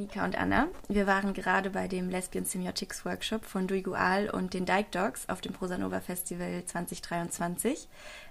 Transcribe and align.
Nika 0.00 0.24
und 0.24 0.34
Anna. 0.38 0.68
Wir 0.88 1.06
waren 1.06 1.34
gerade 1.34 1.68
bei 1.68 1.86
dem 1.86 2.08
Lesbian 2.08 2.46
Semiotics 2.46 3.04
Workshop 3.04 3.44
von 3.44 3.66
Dui 3.66 3.82
Gual 3.82 4.30
und 4.30 4.54
den 4.54 4.64
Dyke 4.64 4.88
Dogs 4.90 5.28
auf 5.28 5.42
dem 5.42 5.52
Prosanova 5.52 6.00
Festival 6.00 6.64
2023. 6.64 7.86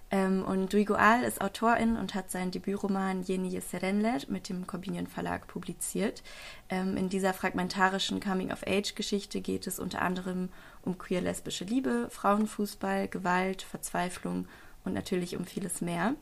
Ähm, 0.10 0.44
und 0.44 0.74
Dui 0.74 0.84
Gual 0.84 1.22
ist 1.22 1.42
Autorin 1.42 1.96
und 1.96 2.16
hat 2.16 2.32
seinen 2.32 2.50
Debütroman 2.50 3.22
Yeni 3.22 3.62
Serenler 3.62 4.18
mit 4.30 4.50
dem 4.50 4.66
Corbinian 4.66 5.06
Verlag 5.06 5.46
publiziert. 5.46 6.24
Ähm, 6.72 6.98
in 6.98 7.08
dieser 7.08 7.36
fragmentarischen 7.36 8.20
Coming-of-Age-Geschichte 8.20 9.40
geht 9.40 9.68
es 9.68 9.78
unter 9.78 10.02
anderem 10.02 10.50
um 10.82 10.98
queer-lesbische 10.98 11.66
Liebe, 11.66 12.08
Frauenfußball, 12.10 13.10
Gewalt, 13.10 13.62
Verzweiflung 13.62 14.48
und 14.86 14.94
natürlich 14.94 15.38
um 15.38 15.46
vieles 15.46 15.82
mehr. 15.82 16.16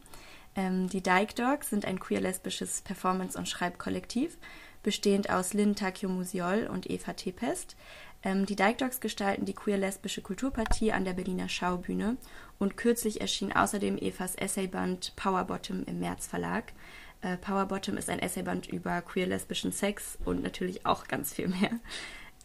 Ähm, 0.57 0.89
die 0.89 1.01
Dyke 1.01 1.35
Dogs 1.35 1.69
sind 1.69 1.85
ein 1.85 1.99
queer-lesbisches 1.99 2.81
Performance- 2.81 3.37
und 3.37 3.47
Schreibkollektiv, 3.47 4.37
bestehend 4.87 5.29
aus 5.29 5.53
Lynn 5.53 5.75
Takio 5.75 6.07
Musiol 6.07 6.65
und 6.71 6.89
Eva 6.89 7.11
Tepest. 7.11 7.75
Ähm, 8.23 8.45
die 8.45 8.55
Dyke 8.55 8.77
Dogs 8.77 9.01
gestalten 9.01 9.43
die 9.43 9.51
queer-lesbische 9.53 10.21
Kulturpartie 10.21 10.93
an 10.93 11.03
der 11.03 11.11
Berliner 11.11 11.49
Schaubühne 11.49 12.15
und 12.57 12.77
kürzlich 12.77 13.19
erschien 13.19 13.51
außerdem 13.51 13.97
Evas 13.97 14.35
Essayband 14.35 15.13
Power 15.17 15.43
Bottom 15.43 15.83
im 15.83 15.99
März 15.99 16.27
Verlag. 16.27 16.71
Äh, 17.19 17.35
Power 17.35 17.65
Bottom 17.65 17.97
ist 17.97 18.09
ein 18.09 18.19
Essayband 18.19 18.67
über 18.67 19.01
queer-lesbischen 19.01 19.73
Sex 19.73 20.17
und 20.23 20.41
natürlich 20.41 20.85
auch 20.85 21.09
ganz 21.09 21.33
viel 21.33 21.49
mehr. 21.49 21.71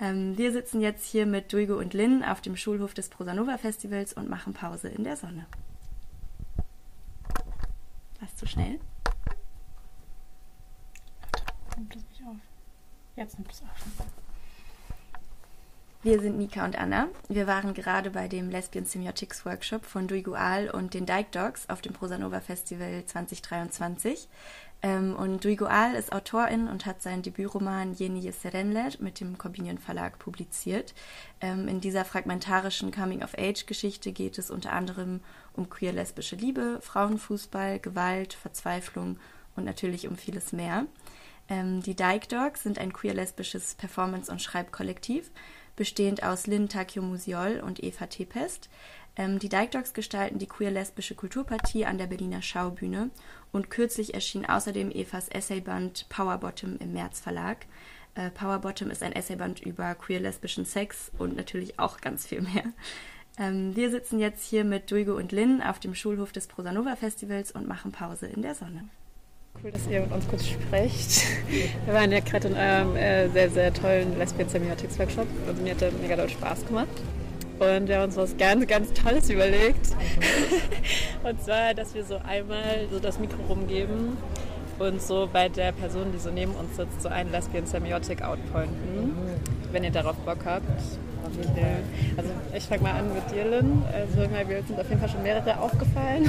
Ähm, 0.01 0.37
wir 0.37 0.51
sitzen 0.51 0.81
jetzt 0.81 1.07
hier 1.07 1.27
mit 1.27 1.53
Duigo 1.53 1.79
und 1.79 1.95
Lynn 1.95 2.25
auf 2.25 2.41
dem 2.41 2.57
Schulhof 2.57 2.93
des 2.93 3.09
Prosanova 3.09 3.57
Festivals 3.57 4.15
und 4.15 4.29
machen 4.29 4.53
Pause 4.53 4.89
in 4.89 5.05
der 5.05 5.17
Sonne. 5.17 5.47
Was 8.19 8.35
zu 8.35 8.49
schnell? 8.49 8.81
Nimmt 11.83 11.97
es 11.97 12.05
nicht 12.11 12.23
auf. 12.29 12.37
Jetzt 13.17 13.39
nimmt 13.41 13.51
es 13.51 13.63
auf. 13.63 14.07
Wir 16.05 16.21
sind 16.21 16.39
Nika 16.39 16.65
und 16.65 16.79
Anna. 16.79 17.09
Wir 17.29 17.49
waren 17.49 17.75
gerade 17.75 18.11
bei 18.11 18.29
dem 18.29 18.51
Lesbian 18.51 18.85
Semiotics 18.85 19.45
Workshop 19.45 19.85
von 19.85 20.07
Dui 20.07 20.23
Gual 20.23 20.71
und 20.71 20.95
den 20.95 21.07
Dyke 21.07 21.31
Dogs 21.33 21.69
auf 21.69 21.81
dem 21.81 21.93
Prosanova 21.93 22.41
Festival 22.41 23.05
2023. 23.05 24.29
Ähm, 24.83 25.17
und 25.17 25.45
Dui 25.45 25.57
Gual 25.57 25.95
ist 25.95 26.13
Autorin 26.13 26.69
und 26.69 26.87
hat 26.87 27.03
seinen 27.03 27.23
Debütroman 27.23 27.95
Yeni 27.95 28.31
Serenler 28.31 28.91
mit 29.01 29.19
dem 29.19 29.37
Corbinian 29.37 29.79
Verlag 29.79 30.21
publiziert. 30.21 30.95
Ähm, 31.41 31.67
in 31.67 31.81
dieser 31.81 32.05
fragmentarischen 32.05 32.93
Coming-of-Age-Geschichte 32.93 34.13
geht 34.13 34.39
es 34.39 34.53
unter 34.53 34.73
anderem 34.73 35.19
um 35.55 35.69
queer-lesbische 35.69 36.37
Liebe, 36.37 36.79
Frauenfußball, 36.81 37.81
Gewalt, 37.81 38.35
Verzweiflung 38.35 39.19
und 39.57 39.65
natürlich 39.65 40.07
um 40.07 40.17
vieles 40.17 40.53
mehr. 40.53 40.87
Ähm, 41.53 41.83
die 41.83 41.95
Dyke 41.95 42.29
Dogs 42.29 42.63
sind 42.63 42.79
ein 42.79 42.95
queer-lesbisches 42.95 43.75
Performance- 43.75 44.33
und 44.33 44.41
Schreibkollektiv, 44.41 45.31
bestehend 45.77 46.23
aus 46.23 46.47
Lynn 46.47 46.71
Takio 46.71 47.03
Musiol 47.03 47.61
und 47.63 47.85
Eva 47.85 48.07
Tepest. 48.07 48.71
Ähm, 49.17 49.39
die 49.39 49.51
Dyke 49.51 49.69
Dogs 49.69 49.93
gestalten 49.93 50.39
die 50.39 50.47
queer-lesbische 50.47 51.15
Kulturpartie 51.15 51.85
an 51.85 51.99
der 51.99 52.07
Berliner 52.07 52.41
Schaubühne 52.41 53.11
und 53.53 53.69
kürzlich 53.69 54.15
erschien 54.15 54.47
außerdem 54.47 54.91
Evas 54.93 55.29
Essayband 55.29 56.09
Power 56.09 56.39
Bottom 56.39 56.79
im 56.79 56.95
März 56.95 57.21
Verlag. 57.21 57.67
Äh, 58.15 58.31
Power 58.31 58.61
Bottom 58.61 58.91
ist 58.91 59.03
ein 59.03 59.13
Essayband 59.13 59.61
über 59.61 59.95
queer-lesbischen 59.95 60.65
Sex 60.65 61.13
und 61.19 61.37
natürlich 61.37 61.79
auch 61.79 62.01
ganz 62.01 62.27
viel 62.27 62.41
mehr. 62.41 62.65
Ähm, 63.37 63.77
wir 63.77 63.91
sitzen 63.91 64.19
jetzt 64.19 64.43
hier 64.43 64.65
mit 64.65 64.91
Duigo 64.91 65.17
und 65.17 65.33
Lynn 65.33 65.61
auf 65.61 65.81
dem 65.81 65.95
Schulhof 65.95 66.33
des 66.33 66.47
Prosanova 66.47 66.97
Festivals 66.97 67.53
und 67.53 67.69
machen 67.69 67.93
Pause 67.93 68.27
in 68.27 68.41
der 68.41 68.55
Sonne. 68.55 68.89
Cool, 69.65 69.71
dass 69.71 69.87
ihr 69.87 70.01
mit 70.01 70.11
uns 70.11 70.27
kurz 70.27 70.49
sprecht. 70.49 71.23
Wir 71.85 71.95
waren 71.95 72.11
ja 72.11 72.19
gerade 72.19 72.49
in 72.49 72.55
eurem 72.55 72.97
äh, 72.97 73.29
sehr, 73.29 73.49
sehr 73.49 73.73
tollen 73.73 74.19
Lesbian 74.19 74.49
Semiotics 74.49 74.99
Workshop 74.99 75.29
und 75.49 75.63
mir 75.63 75.71
hat 75.71 75.81
der 75.81 75.93
mega 75.93 76.17
doll 76.17 76.29
Spaß 76.29 76.67
gemacht. 76.67 76.89
Und 77.61 77.87
wir 77.87 77.99
haben 77.99 78.05
uns 78.07 78.17
was 78.17 78.37
ganz, 78.37 78.67
ganz 78.67 78.93
Tolles 78.93 79.31
überlegt. 79.31 79.91
und 81.23 81.45
zwar, 81.45 81.75
dass 81.75 81.95
wir 81.95 82.05
so 82.05 82.17
einmal 82.17 82.89
so 82.91 82.99
das 82.99 83.21
Mikro 83.21 83.41
rumgeben 83.49 84.17
und 84.81 85.01
so 85.01 85.29
bei 85.33 85.49
der 85.49 85.71
Person, 85.71 86.11
die 86.13 86.19
so 86.19 86.33
neben 86.33 86.57
uns 86.57 86.75
sitzt, 86.75 87.01
so 87.01 87.09
einen 87.09 87.31
Lesbian 87.31 87.65
Semiotic 87.65 88.21
outpointen, 88.23 89.13
wenn 89.71 89.85
ihr 89.85 89.93
darauf 89.93 90.17
Bock 90.17 90.39
habt. 90.45 90.67
Also 92.17 92.31
ich 92.55 92.65
fange 92.65 92.83
mal 92.83 92.93
an 92.93 93.15
mit 93.15 93.31
dir, 93.31 93.45
Lynn. 93.45 93.85
Also 93.93 94.29
mir 94.29 94.63
sind 94.67 94.81
auf 94.81 94.89
jeden 94.89 95.01
Fall 95.01 95.09
schon 95.09 95.23
mehrere 95.23 95.59
aufgefallen. 95.61 96.29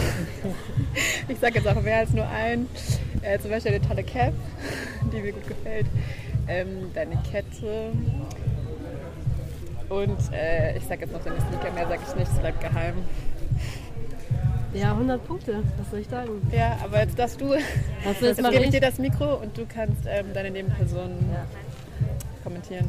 ich 1.27 1.39
sage 1.39 1.55
jetzt 1.55 1.67
auch 1.67 1.81
mehr 1.81 1.97
als 1.97 2.11
nur 2.11 2.27
ein. 2.27 2.67
Äh, 3.23 3.39
zum 3.39 3.51
Beispiel 3.51 3.73
eine 3.73 3.81
tolle 3.81 4.03
Cap, 4.03 4.33
die 5.13 5.21
mir 5.21 5.31
gut 5.31 5.47
gefällt. 5.47 5.87
Ähm, 6.47 6.91
deine 6.93 7.17
Kette. 7.31 7.91
Und 9.89 10.17
äh, 10.33 10.77
ich 10.77 10.83
sage 10.85 11.01
jetzt 11.01 11.13
noch 11.13 11.23
deine 11.23 11.39
Sneaker, 11.39 11.71
mehr 11.73 11.87
sage 11.87 12.01
ich 12.07 12.15
nicht, 12.15 12.31
es 12.31 12.39
bleibt 12.39 12.59
geheim. 12.61 12.95
Ja, 14.73 14.91
100 14.91 15.23
Punkte, 15.27 15.63
was 15.77 15.91
soll 15.91 15.99
ich 15.99 16.07
sagen? 16.07 16.41
Ja, 16.51 16.77
aber 16.83 17.01
jetzt 17.01 17.17
darfst 17.19 17.39
du. 17.39 17.51
Was 18.03 18.19
jetzt 18.21 18.37
gebe 18.43 18.63
ich 18.63 18.71
dir 18.71 18.81
das 18.81 18.97
Mikro 18.97 19.35
und 19.35 19.55
du 19.55 19.65
kannst 19.67 20.01
ähm, 20.07 20.27
deine 20.33 20.49
Nebenperson 20.49 21.11
Ja. 21.31 21.45
kommentieren. 22.43 22.87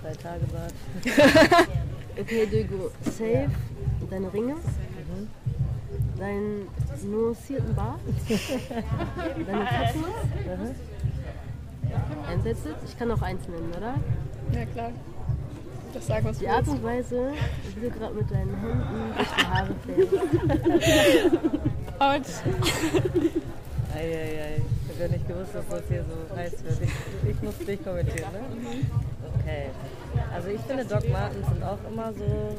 Drei 0.00 0.12
Tage 0.12 0.44
Bad. 0.46 0.72
okay, 2.20 2.46
Dugo, 2.46 2.90
safe, 3.04 3.50
deine 4.10 4.32
Ringe, 4.32 4.54
deinen 6.22 6.68
nuancierten 7.10 7.74
Bart, 7.74 7.98
deine 9.46 9.64
Tattoos, 9.64 10.04
einsetzt. 12.28 12.66
Ich 12.86 12.96
kann 12.98 13.10
auch 13.10 13.22
eins 13.22 13.48
nennen, 13.48 13.72
oder? 13.76 13.94
Ja, 14.58 14.64
klar. 14.66 14.90
Das 15.92 16.06
sagen, 16.06 16.24
was 16.24 16.38
du 16.38 16.44
Die 16.44 16.48
Art 16.48 16.68
und 16.68 16.82
Weise, 16.82 17.32
wie 17.74 17.80
du 17.80 17.90
gerade 17.90 18.14
mit 18.14 18.30
deinen 18.30 18.54
Händen 18.60 19.12
durch 19.16 19.28
die 19.36 19.46
Haare 19.46 19.74
fährst. 19.84 20.12
Und 22.00 22.26
Eieiei, 23.94 24.56
ich 24.56 24.88
habe 24.88 25.00
ja 25.00 25.08
nicht 25.08 25.28
gewusst, 25.28 25.54
dass 25.54 25.68
das 25.68 25.82
hier 25.88 26.04
so 26.04 26.36
heiß 26.36 26.64
wird. 26.64 26.78
Ich, 26.82 27.30
ich 27.30 27.42
muss 27.42 27.58
dich 27.58 27.84
kommentieren, 27.84 28.32
ne? 28.32 28.40
Okay. 29.38 29.66
Also 30.32 30.48
ich 30.48 30.60
finde 30.60 30.84
Doc 30.84 31.08
Martens 31.10 31.46
sind 31.46 31.62
auch 31.62 31.78
immer 31.90 32.12
so, 32.12 32.56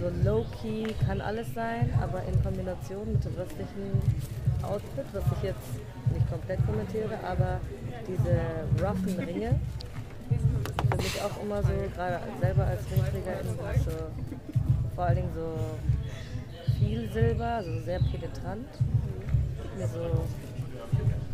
so 0.00 0.10
low-key, 0.24 0.94
kann 1.06 1.20
alles 1.20 1.52
sein, 1.54 1.92
aber 2.00 2.22
in 2.24 2.42
Kombination 2.42 3.12
mit 3.12 3.24
dem 3.24 3.34
restlichen 3.34 4.02
Outfit, 4.62 5.06
was 5.12 5.24
ich 5.36 5.42
jetzt 5.42 6.12
nicht 6.12 6.30
komplett 6.30 6.64
kommentiere, 6.66 7.18
aber 7.26 7.60
diese 8.06 8.84
roughen 8.84 9.18
Ringe, 9.18 9.58
für 10.90 10.96
mich 10.96 11.22
auch 11.22 11.42
immer 11.42 11.62
so, 11.62 11.72
gerade 11.94 12.20
selber 12.40 12.64
als 12.66 12.80
Ringträgerin, 12.90 13.58
so, 13.84 13.90
vor 14.94 15.04
allen 15.04 15.16
Dingen 15.16 15.32
so 15.34 15.56
viel 16.78 17.10
Silber, 17.12 17.46
also 17.46 17.80
sehr 17.80 17.98
penetrant 17.98 18.68
mir 19.76 19.88
so 19.88 20.24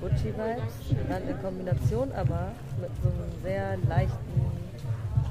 Gucci-Vibes. 0.01 0.97
Dann 1.09 1.29
in 1.29 1.43
Kombination 1.43 2.11
aber 2.13 2.53
mit 2.81 2.91
so 3.03 3.09
einem 3.09 3.43
sehr 3.43 3.77
leichten 3.89 4.41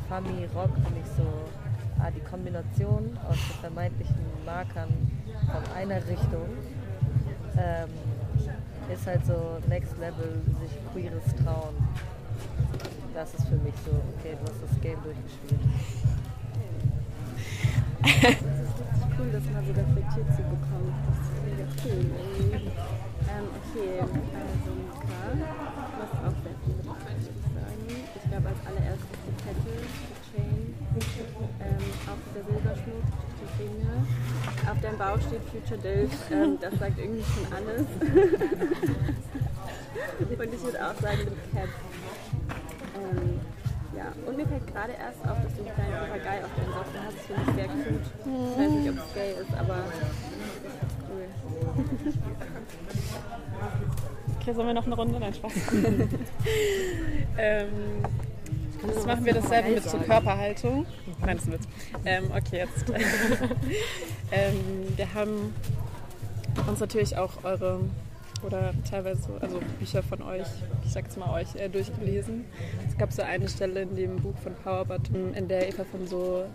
Fami-Rock 0.08 0.74
finde 0.74 1.02
ich 1.03 1.12
so, 1.18 1.26
ah, 2.00 2.12
die 2.12 2.22
Kombination 2.22 3.18
aus 3.28 3.38
vermeintlichen 3.62 4.16
Markern 4.46 4.90
von 5.46 5.76
einer 5.76 5.98
Richtung 6.08 6.48
ähm, 7.58 7.90
ist 8.92 9.06
halt 9.06 9.26
so 9.26 9.60
Next 9.68 9.98
Level, 10.00 10.42
sich 10.62 10.72
Queeres 10.92 11.24
trauen. 11.44 11.76
Das 13.14 13.34
ist 13.34 13.48
für 13.48 13.58
mich 13.58 13.74
so, 13.86 13.92
okay, 13.92 14.38
du 14.40 14.50
hast 14.50 14.62
das 14.64 14.82
Game 14.82 14.98
durchgespielt. 15.04 15.62
cool, 19.20 19.30
das 19.34 19.44
mal 19.52 19.64
so 19.64 19.74
reflektiert 19.74 20.28
zu 20.36 20.44
bekommen. 20.44 20.96
Das 21.06 21.18
ist 21.20 21.36
mega 21.44 21.68
cool. 21.84 22.06
Ähm, 23.30 23.46
okay, 23.59 24.00
also 24.00 24.16
Mika, 24.16 25.36
du 25.36 26.18
auch 26.23 26.38
sehr 26.44 26.56
viel 26.64 26.79
würde 26.79 27.35
ich 27.35 27.50
sagen. 27.52 27.84
Ich 28.16 28.23
glaube 28.29 28.47
als 28.47 28.62
allererstes 28.66 29.20
die 29.28 29.35
Kette, 29.44 29.73
die 29.84 30.18
Chain, 30.32 30.69
ähm, 30.96 31.86
auch 32.08 32.18
der 32.34 32.44
Silberschmuck, 32.44 33.03
die 33.40 33.64
Ringe. 33.64 33.94
Auf 34.70 34.80
deinem 34.82 34.97
Bauch 34.97 35.20
steht 35.28 35.44
Future 35.52 35.80
Dilf, 35.80 36.12
ähm, 36.32 36.58
das 36.59 36.74
sagt 36.80 36.97
irgendwie 37.00 37.24
schon 37.24 37.46
alles. 37.53 37.86
Und 40.20 40.53
ich 40.53 40.64
würde 40.64 40.80
auch 40.80 40.96
sagen, 41.02 41.20
die 41.20 41.56
Cap. 41.56 41.68
Ähm, 42.96 43.40
ja, 43.96 44.14
und 44.26 44.38
mir 44.38 44.47
fällt 44.47 44.68
gerade 44.68 44.94
erst 44.94 45.22
auf, 45.28 45.41
dass 45.44 45.53
du 45.56 45.64
einen 45.66 45.74
kleinen 45.74 45.91
Papagei 45.91 46.44
auf 46.44 46.52
deinen 46.56 46.74
Socken 46.74 47.00
hast. 47.06 47.18
Das 47.18 47.26
finde 47.26 47.42
ich 47.42 47.56
sehr 47.56 47.68
cute. 47.68 48.08
Ich 48.26 48.58
weiß 48.58 48.72
nicht, 48.72 48.90
ob 48.90 48.97
es 48.97 49.14
gay 49.14 49.32
ist, 49.42 49.53
aber 49.58 49.78
cool. 51.09 51.28
Okay, 54.40 54.53
sollen 54.53 54.68
wir 54.68 54.74
noch 54.74 54.85
eine 54.85 54.96
Runde? 54.96 55.20
Nein, 55.20 55.34
Spaß. 55.34 55.52
ähm, 57.38 57.68
jetzt 58.87 59.05
machen 59.08 59.26
wir 59.26 59.34
dasselbe 59.34 59.70
mit 59.72 59.90
zur 59.90 59.99
Körperhaltung. 60.02 60.85
Nein, 61.22 61.37
das 61.37 61.46
ist 61.46 61.47
ein 61.47 61.53
Witz. 61.53 61.67
Ähm, 62.05 62.31
okay, 62.31 62.58
jetzt. 62.58 62.85
ähm, 64.31 64.55
wir 64.96 65.14
haben 65.14 65.53
uns 66.67 66.79
natürlich 66.79 67.17
auch 67.17 67.43
eure 67.43 67.79
oder 68.46 68.73
teilweise, 68.90 69.22
so- 69.23 69.37
also 69.41 69.59
Bücher 69.79 70.02
von 70.02 70.22
euch, 70.22 70.47
ich 70.85 70.91
sag 70.93 71.03
jetzt 71.05 71.17
mal 71.17 71.29
euch, 71.34 71.55
äh, 71.55 71.67
durchgelesen. 71.67 72.46
Es 72.87 72.97
gab 72.97 73.11
so 73.11 73.22
eine 73.22 73.49
Stelle 73.49 73.81
in 73.81 73.96
dem 73.96 74.16
Buch 74.17 74.37
von 74.41 74.55
Power 74.55 74.85
Bottom, 74.85 75.34
in 75.34 75.47
der 75.49 75.67
Eva 75.67 75.84
von 75.84 76.08
so 76.08 76.46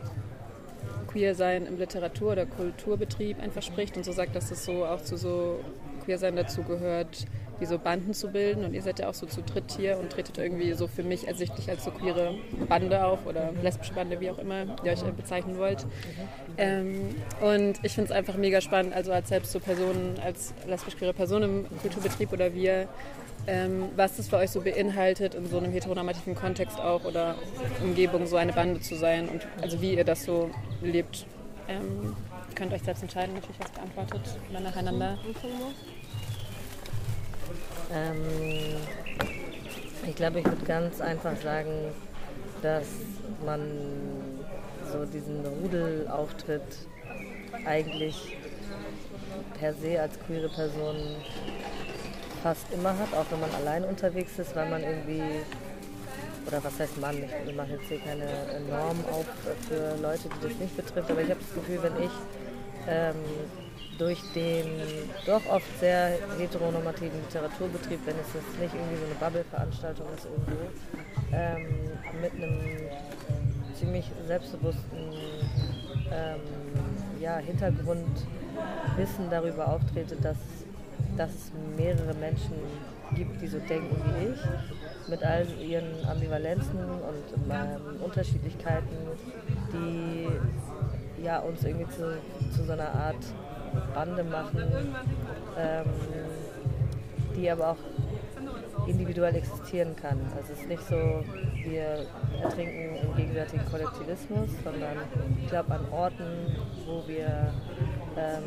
Queer-Sein 1.08 1.66
im 1.66 1.78
Literatur- 1.78 2.32
oder 2.32 2.46
Kulturbetrieb 2.46 3.40
einfach 3.40 3.62
spricht 3.62 3.96
und 3.96 4.04
so 4.04 4.12
sagt, 4.12 4.34
dass 4.34 4.50
es 4.50 4.64
so 4.64 4.84
auch 4.86 5.02
zu 5.02 5.16
so 5.16 5.60
Queer-Sein 6.04 6.36
dazu 6.36 6.62
gehört, 6.62 7.26
wie 7.64 7.66
so 7.66 7.78
Banden 7.78 8.12
zu 8.12 8.28
bilden. 8.28 8.64
Und 8.64 8.74
ihr 8.74 8.82
seid 8.82 8.98
ja 8.98 9.08
auch 9.08 9.14
so 9.14 9.26
zu 9.26 9.42
dritt 9.42 9.74
hier 9.76 9.98
und 9.98 10.10
tretet 10.10 10.36
irgendwie 10.36 10.74
so 10.74 10.86
für 10.86 11.02
mich 11.02 11.26
ersichtlich 11.26 11.70
als 11.70 11.84
so 11.84 11.90
queere 11.90 12.34
Bande 12.68 13.04
auf 13.04 13.26
oder 13.26 13.52
lesbische 13.62 13.94
Bande, 13.94 14.20
wie 14.20 14.30
auch 14.30 14.38
immer 14.38 14.66
ihr 14.84 14.92
euch 14.92 15.02
äh, 15.02 15.10
bezeichnen 15.10 15.56
wollt. 15.58 15.86
Ähm, 16.58 17.14
und 17.40 17.82
ich 17.82 17.92
finde 17.92 18.10
es 18.10 18.16
einfach 18.16 18.36
mega 18.36 18.60
spannend, 18.60 18.94
also 18.94 19.12
als 19.12 19.30
selbst 19.30 19.52
so 19.52 19.60
Person, 19.60 20.14
als 20.22 20.52
lesbisch-queere 20.66 21.14
Person 21.14 21.42
im 21.42 21.66
Kulturbetrieb 21.80 22.32
oder 22.32 22.52
wir, 22.52 22.86
ähm, 23.46 23.88
was 23.96 24.16
das 24.18 24.28
für 24.28 24.36
euch 24.36 24.50
so 24.50 24.60
beinhaltet, 24.60 25.34
in 25.34 25.48
so 25.48 25.56
einem 25.56 25.72
heteronormativen 25.72 26.34
Kontext 26.34 26.78
auch 26.78 27.04
oder 27.04 27.34
Umgebung 27.82 28.26
so 28.26 28.36
eine 28.36 28.52
Bande 28.52 28.80
zu 28.80 28.94
sein 28.94 29.28
und 29.28 29.46
also 29.62 29.80
wie 29.80 29.94
ihr 29.94 30.04
das 30.04 30.24
so 30.24 30.50
lebt. 30.82 31.24
Ähm, 31.66 32.14
könnt 32.54 32.74
euch 32.74 32.82
selbst 32.82 33.02
entscheiden, 33.02 33.34
natürlich 33.34 33.58
was 33.58 33.70
beantwortet 33.70 34.20
oder 34.50 34.60
nacheinander. 34.60 35.18
Ähm, 37.94 38.76
ich 40.06 40.16
glaube, 40.16 40.40
ich 40.40 40.44
würde 40.44 40.64
ganz 40.66 41.00
einfach 41.00 41.36
sagen, 41.40 41.92
dass 42.62 42.86
man 43.44 43.60
so 44.92 45.04
diesen 45.04 45.44
Rudelauftritt 45.46 46.62
eigentlich 47.64 48.36
per 49.58 49.74
se 49.74 50.00
als 50.00 50.18
queere 50.26 50.48
Person 50.48 50.96
fast 52.42 52.66
immer 52.72 52.90
hat, 52.98 53.14
auch 53.14 53.24
wenn 53.30 53.40
man 53.40 53.50
allein 53.54 53.84
unterwegs 53.84 54.38
ist, 54.38 54.54
weil 54.54 54.68
man 54.68 54.82
irgendwie, 54.82 55.22
oder 56.46 56.62
was 56.62 56.78
heißt 56.78 57.00
Mann, 57.00 57.16
ich 57.46 57.54
mache 57.54 57.72
jetzt 57.72 57.86
hier 57.88 58.00
keine 58.00 58.26
Norm 58.68 58.98
auf 59.10 59.26
für 59.68 59.96
Leute, 60.02 60.28
die 60.28 60.48
das 60.48 60.58
nicht 60.58 60.76
betrifft, 60.76 61.10
aber 61.10 61.22
ich 61.22 61.30
habe 61.30 61.40
das 61.40 61.54
Gefühl, 61.54 61.82
wenn 61.82 62.04
ich 62.04 62.10
ähm, 62.88 63.14
durch 63.98 64.20
den 64.34 64.66
doch 65.26 65.44
oft 65.46 65.80
sehr 65.80 66.18
heteronormativen 66.38 67.20
Literaturbetrieb, 67.28 68.00
wenn 68.06 68.16
es 68.16 68.34
jetzt 68.34 68.58
nicht 68.60 68.74
irgendwie 68.74 68.96
so 68.96 69.04
eine 69.04 69.14
Bubble-Veranstaltung 69.14 70.06
ist 70.16 70.26
irgendwo, 70.26 70.52
ähm, 71.32 71.66
mit 72.20 72.32
einem 72.32 72.60
ziemlich 73.74 74.10
selbstbewussten 74.26 75.12
ähm, 76.12 76.40
ja, 77.20 77.38
Hintergrundwissen 77.38 79.30
darüber 79.30 79.68
auftrete, 79.68 80.16
dass, 80.16 80.36
dass 81.16 81.30
es 81.30 81.52
mehrere 81.76 82.14
Menschen 82.14 82.54
gibt, 83.14 83.40
die 83.40 83.46
so 83.46 83.58
denken 83.58 83.96
wie 84.04 84.32
ich, 84.32 85.08
mit 85.08 85.22
all 85.22 85.46
ihren 85.60 86.04
Ambivalenzen 86.08 86.78
und 86.78 87.50
ähm, 87.50 88.02
Unterschiedlichkeiten, 88.02 88.96
die 89.72 90.28
ja, 91.22 91.38
uns 91.40 91.64
irgendwie 91.64 91.88
zu, 91.90 92.18
zu 92.54 92.64
so 92.64 92.72
einer 92.72 92.94
Art 92.94 93.24
Bande 93.94 94.24
machen, 94.24 94.94
ähm, 95.58 95.84
die 97.36 97.50
aber 97.50 97.70
auch 97.70 97.76
individuell 98.86 99.34
existieren 99.36 99.96
kann. 99.96 100.20
Also 100.36 100.52
es 100.52 100.60
ist 100.60 100.68
nicht 100.68 100.86
so, 100.86 100.96
wir 101.64 102.06
ertrinken 102.42 102.96
im 103.02 103.16
gegenwärtigen 103.16 103.64
Kollektivismus, 103.66 104.50
sondern 104.62 104.96
ich 105.42 105.48
glaube 105.48 105.74
an 105.74 105.86
Orten, 105.90 106.56
wo 106.86 107.06
wir 107.06 107.52
ähm, 108.16 108.42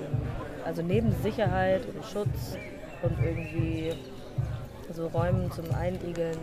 also 0.66 0.82
neben 0.82 1.12
Sicherheit 1.24 1.82
und 1.88 2.06
Schutz 2.06 2.58
und 3.02 3.18
irgendwie 3.24 3.94
so 4.94 5.08
Räumen 5.08 5.52
zum 5.52 5.66
Einigeln 5.74 6.38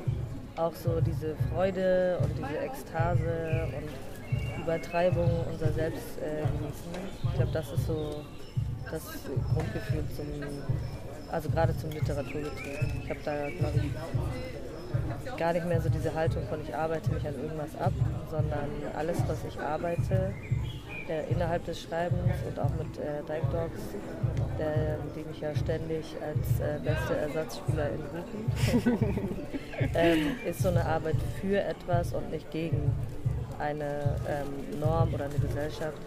auch 0.56 0.74
so 0.74 1.00
diese 1.00 1.34
Freude 1.52 2.18
und 2.22 2.30
diese 2.38 2.58
Ekstase 2.58 3.68
und 3.76 4.62
Übertreibung 4.62 5.30
unser 5.50 5.72
Selbst 5.72 6.18
äh, 6.18 6.42
genießen. 6.58 6.92
Ich 7.24 7.34
glaube, 7.34 7.52
das 7.52 7.72
ist 7.72 7.86
so 7.86 8.24
das 8.90 9.02
Grundgefühl 9.52 10.04
zum, 10.16 10.26
also 11.30 11.48
gerade 11.48 11.76
zum 11.76 11.90
Literaturbetrieb. 11.90 12.78
Ich 13.02 13.10
habe 13.10 13.20
da, 13.24 13.50
glaube 13.50 13.78
ich, 13.78 15.38
gar 15.38 15.52
nicht 15.52 15.66
mehr 15.66 15.80
so 15.80 15.88
diese 15.88 16.14
Haltung 16.14 16.46
von 16.48 16.60
ich 16.62 16.74
arbeite 16.74 17.10
mich 17.12 17.26
an 17.26 17.34
irgendwas 17.34 17.74
ab, 17.78 17.92
sondern 18.30 18.68
alles, 18.96 19.18
was 19.26 19.38
ich 19.48 19.58
arbeite, 19.58 20.32
äh, 21.08 21.30
innerhalb 21.30 21.64
des 21.64 21.82
Schreibens 21.82 22.32
und 22.48 22.58
auch 22.58 22.70
mit 22.70 22.96
äh, 22.98 23.22
Dyke 23.28 23.46
Dogs, 23.52 23.80
der, 24.58 24.96
die 25.14 25.28
mich 25.28 25.40
ja 25.40 25.54
ständig 25.54 26.16
als 26.22 26.60
äh, 26.60 26.78
beste 26.82 27.16
Ersatzspieler 27.16 27.90
in 27.90 28.00
buchen, 28.00 29.46
ähm, 29.94 30.36
ist 30.46 30.60
so 30.60 30.68
eine 30.68 30.84
Arbeit 30.84 31.16
für 31.40 31.60
etwas 31.60 32.12
und 32.12 32.30
nicht 32.30 32.50
gegen 32.50 32.92
eine 33.58 34.16
ähm, 34.28 34.80
Norm 34.80 35.12
oder 35.12 35.24
eine 35.26 35.34
Gesellschaft. 35.34 35.98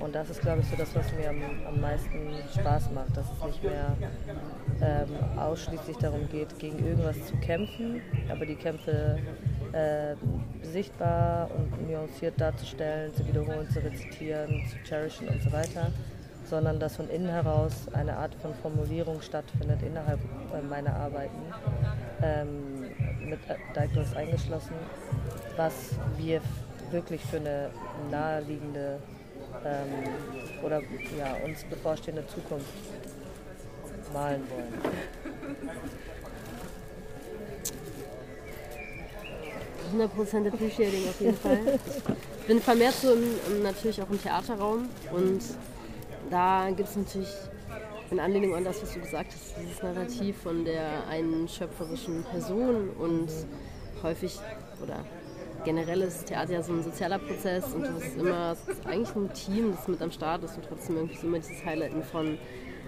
Und 0.00 0.14
das 0.14 0.30
ist, 0.30 0.40
glaube 0.40 0.60
ich, 0.60 0.66
so 0.68 0.76
das, 0.76 0.94
was 0.94 1.12
mir 1.12 1.28
am, 1.28 1.42
am 1.66 1.80
meisten 1.80 2.18
Spaß 2.58 2.90
macht, 2.92 3.16
dass 3.16 3.26
es 3.30 3.44
nicht 3.44 3.62
mehr 3.62 3.96
ähm, 4.80 5.38
ausschließlich 5.38 5.98
darum 5.98 6.28
geht, 6.30 6.58
gegen 6.58 6.84
irgendwas 6.84 7.26
zu 7.26 7.36
kämpfen, 7.36 8.00
aber 8.30 8.46
die 8.46 8.56
Kämpfe 8.56 9.18
äh, 9.72 10.16
sichtbar 10.62 11.50
und 11.56 11.90
nuanciert 11.90 12.40
darzustellen, 12.40 13.14
zu 13.14 13.26
wiederholen, 13.26 13.68
zu 13.70 13.80
rezitieren, 13.80 14.62
zu 14.70 14.76
cherishen 14.88 15.28
und 15.28 15.42
so 15.42 15.52
weiter, 15.52 15.92
sondern 16.44 16.80
dass 16.80 16.96
von 16.96 17.08
innen 17.10 17.28
heraus 17.28 17.86
eine 17.92 18.16
Art 18.16 18.34
von 18.36 18.54
Formulierung 18.54 19.20
stattfindet 19.20 19.82
innerhalb 19.82 20.20
äh, 20.54 20.62
meiner 20.62 20.94
Arbeiten, 20.94 21.38
ähm, 22.22 22.90
mit 23.28 23.38
Douglas 23.74 24.16
eingeschlossen, 24.16 24.74
was 25.56 25.90
wir 26.16 26.40
wirklich 26.90 27.20
für 27.24 27.36
eine 27.36 27.70
naheliegende 28.10 28.98
ähm, 29.64 30.64
oder 30.64 30.80
ja, 31.18 31.36
uns 31.44 31.64
bevorstehende 31.64 32.26
Zukunft 32.26 32.66
malen 34.12 34.42
wollen. 34.50 34.74
100% 39.92 40.48
appreciating 40.48 41.08
auf 41.08 41.20
jeden 41.20 41.36
Fall. 41.36 41.78
Ich 42.40 42.46
bin 42.46 42.60
vermehrt 42.60 42.94
so 42.94 43.12
im, 43.12 43.62
natürlich 43.62 44.00
auch 44.02 44.10
im 44.10 44.22
Theaterraum 44.22 44.88
und 45.12 45.40
da 46.30 46.68
gibt 46.70 46.88
es 46.88 46.96
natürlich 46.96 47.28
in 48.10 48.20
Anlehnung 48.20 48.54
an 48.54 48.64
das, 48.64 48.82
was 48.82 48.92
du 48.92 49.00
gesagt 49.00 49.32
hast, 49.32 49.54
dieses 49.62 49.82
Narrativ 49.82 50.36
von 50.42 50.64
der 50.64 51.06
einen 51.08 51.48
schöpferischen 51.48 52.24
Person 52.24 52.90
und 52.98 53.28
häufig 54.02 54.38
oder 54.82 55.04
generell 55.64 56.02
ist 56.02 56.26
Theater 56.26 56.52
ja 56.52 56.62
so 56.62 56.72
ein 56.72 56.82
sozialer 56.82 57.18
Prozess 57.18 57.64
und 57.74 57.86
du 57.86 57.92
bist 57.92 58.16
immer, 58.16 58.52
es 58.52 58.76
ist 58.76 58.86
eigentlich 58.86 59.14
ein 59.14 59.32
Team, 59.32 59.72
das 59.76 59.88
mit 59.88 60.02
am 60.02 60.10
Start 60.10 60.44
ist 60.44 60.56
und 60.56 60.64
trotzdem 60.68 60.96
irgendwie 60.96 61.16
so 61.16 61.26
immer 61.26 61.38
dieses 61.38 61.64
Highlighten 61.64 62.02
von 62.02 62.38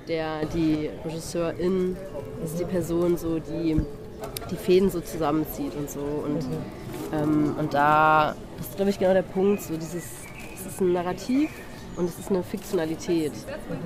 der, 0.09 0.45
die 0.47 0.91
Regisseurin 1.05 1.97
ist 2.45 2.59
die 2.59 2.65
Person 2.65 3.17
so, 3.17 3.39
die 3.39 3.81
die 4.51 4.57
Fäden 4.57 4.91
so 4.91 5.01
zusammenzieht 5.01 5.75
und 5.75 5.91
so 5.91 6.01
und, 6.01 6.47
ähm, 7.13 7.57
und 7.59 7.75
da, 7.75 8.37
das 8.57 8.69
ist 8.69 8.77
glaube 8.77 8.91
ich 8.91 8.99
genau 8.99 9.13
der 9.13 9.23
Punkt, 9.23 9.63
so 9.63 9.77
dieses, 9.77 10.05
es 10.55 10.67
ist 10.67 10.81
ein 10.81 10.93
Narrativ 10.93 11.51
und 11.97 12.09
es 12.09 12.19
ist 12.19 12.31
eine 12.31 12.43
Fiktionalität. 12.43 13.33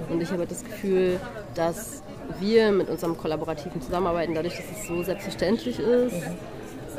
Und 0.08 0.20
ich 0.20 0.30
habe 0.30 0.46
das 0.46 0.64
Gefühl, 0.64 1.18
dass 1.54 2.02
wir 2.38 2.72
mit 2.72 2.88
unserem 2.88 3.16
kollaborativen 3.16 3.80
Zusammenarbeiten, 3.80 4.34
dadurch, 4.34 4.56
dass 4.56 4.64
es 4.78 4.86
so 4.86 5.02
selbstverständlich 5.02 5.78
ist, 5.78 6.22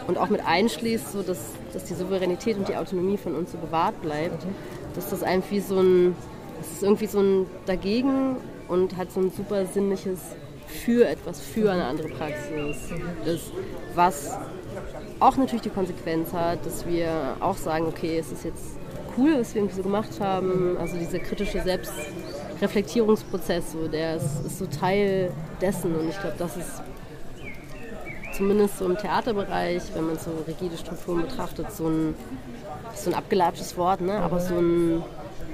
und 0.07 0.17
auch 0.17 0.29
mit 0.29 0.45
einschließt, 0.45 1.11
so 1.11 1.21
dass, 1.21 1.39
dass 1.73 1.85
die 1.85 1.93
Souveränität 1.93 2.57
und 2.57 2.67
die 2.67 2.75
Autonomie 2.75 3.17
von 3.17 3.35
uns 3.35 3.51
so 3.51 3.57
bewahrt 3.57 4.01
bleibt, 4.01 4.45
dass 4.95 5.09
das 5.09 5.21
irgendwie 5.21 5.59
so 5.59 5.79
ein, 5.79 6.15
das 6.59 6.71
ist 6.71 6.83
irgendwie 6.83 7.07
so 7.07 7.19
ein 7.19 7.45
Dagegen 7.65 8.37
und 8.67 8.97
hat 8.97 9.11
so 9.11 9.19
ein 9.19 9.31
super 9.31 9.65
sinnliches 9.65 10.19
für 10.67 11.07
etwas, 11.07 11.39
für 11.39 11.71
eine 11.71 11.85
andere 11.85 12.09
Praxis 12.09 12.91
ist, 13.25 13.51
was 13.95 14.37
auch 15.19 15.37
natürlich 15.37 15.61
die 15.61 15.69
Konsequenz 15.69 16.33
hat, 16.33 16.65
dass 16.65 16.85
wir 16.85 17.37
auch 17.39 17.57
sagen, 17.57 17.85
okay, 17.87 18.19
es 18.19 18.31
ist 18.31 18.43
jetzt 18.43 18.77
cool, 19.17 19.39
was 19.39 19.53
wir 19.53 19.61
irgendwie 19.61 19.77
so 19.77 19.83
gemacht 19.83 20.19
haben, 20.19 20.75
also 20.79 20.97
dieser 20.97 21.19
kritische 21.19 21.61
Selbstreflektierungsprozess, 21.61 23.71
so, 23.71 23.87
der 23.87 24.17
ist, 24.17 24.45
ist 24.45 24.59
so 24.59 24.65
Teil 24.67 25.31
dessen 25.61 25.95
und 25.95 26.09
ich 26.09 26.19
glaube, 26.19 26.35
das 26.37 26.57
ist 26.57 26.83
zumindest 28.37 28.77
so 28.77 28.85
im 28.85 28.97
Theaterbereich, 28.97 29.81
wenn 29.95 30.05
man 30.05 30.17
so 30.17 30.31
rigide 30.47 30.77
Strukturen 30.77 31.23
betrachtet, 31.23 31.71
so 31.71 31.87
ein, 31.87 32.15
so 32.93 33.09
ein 33.09 33.15
abgelatschtes 33.15 33.75
Wort, 33.77 34.01
ne? 34.01 34.13
aber 34.13 34.39
so 34.39 34.55
ein, 34.55 35.03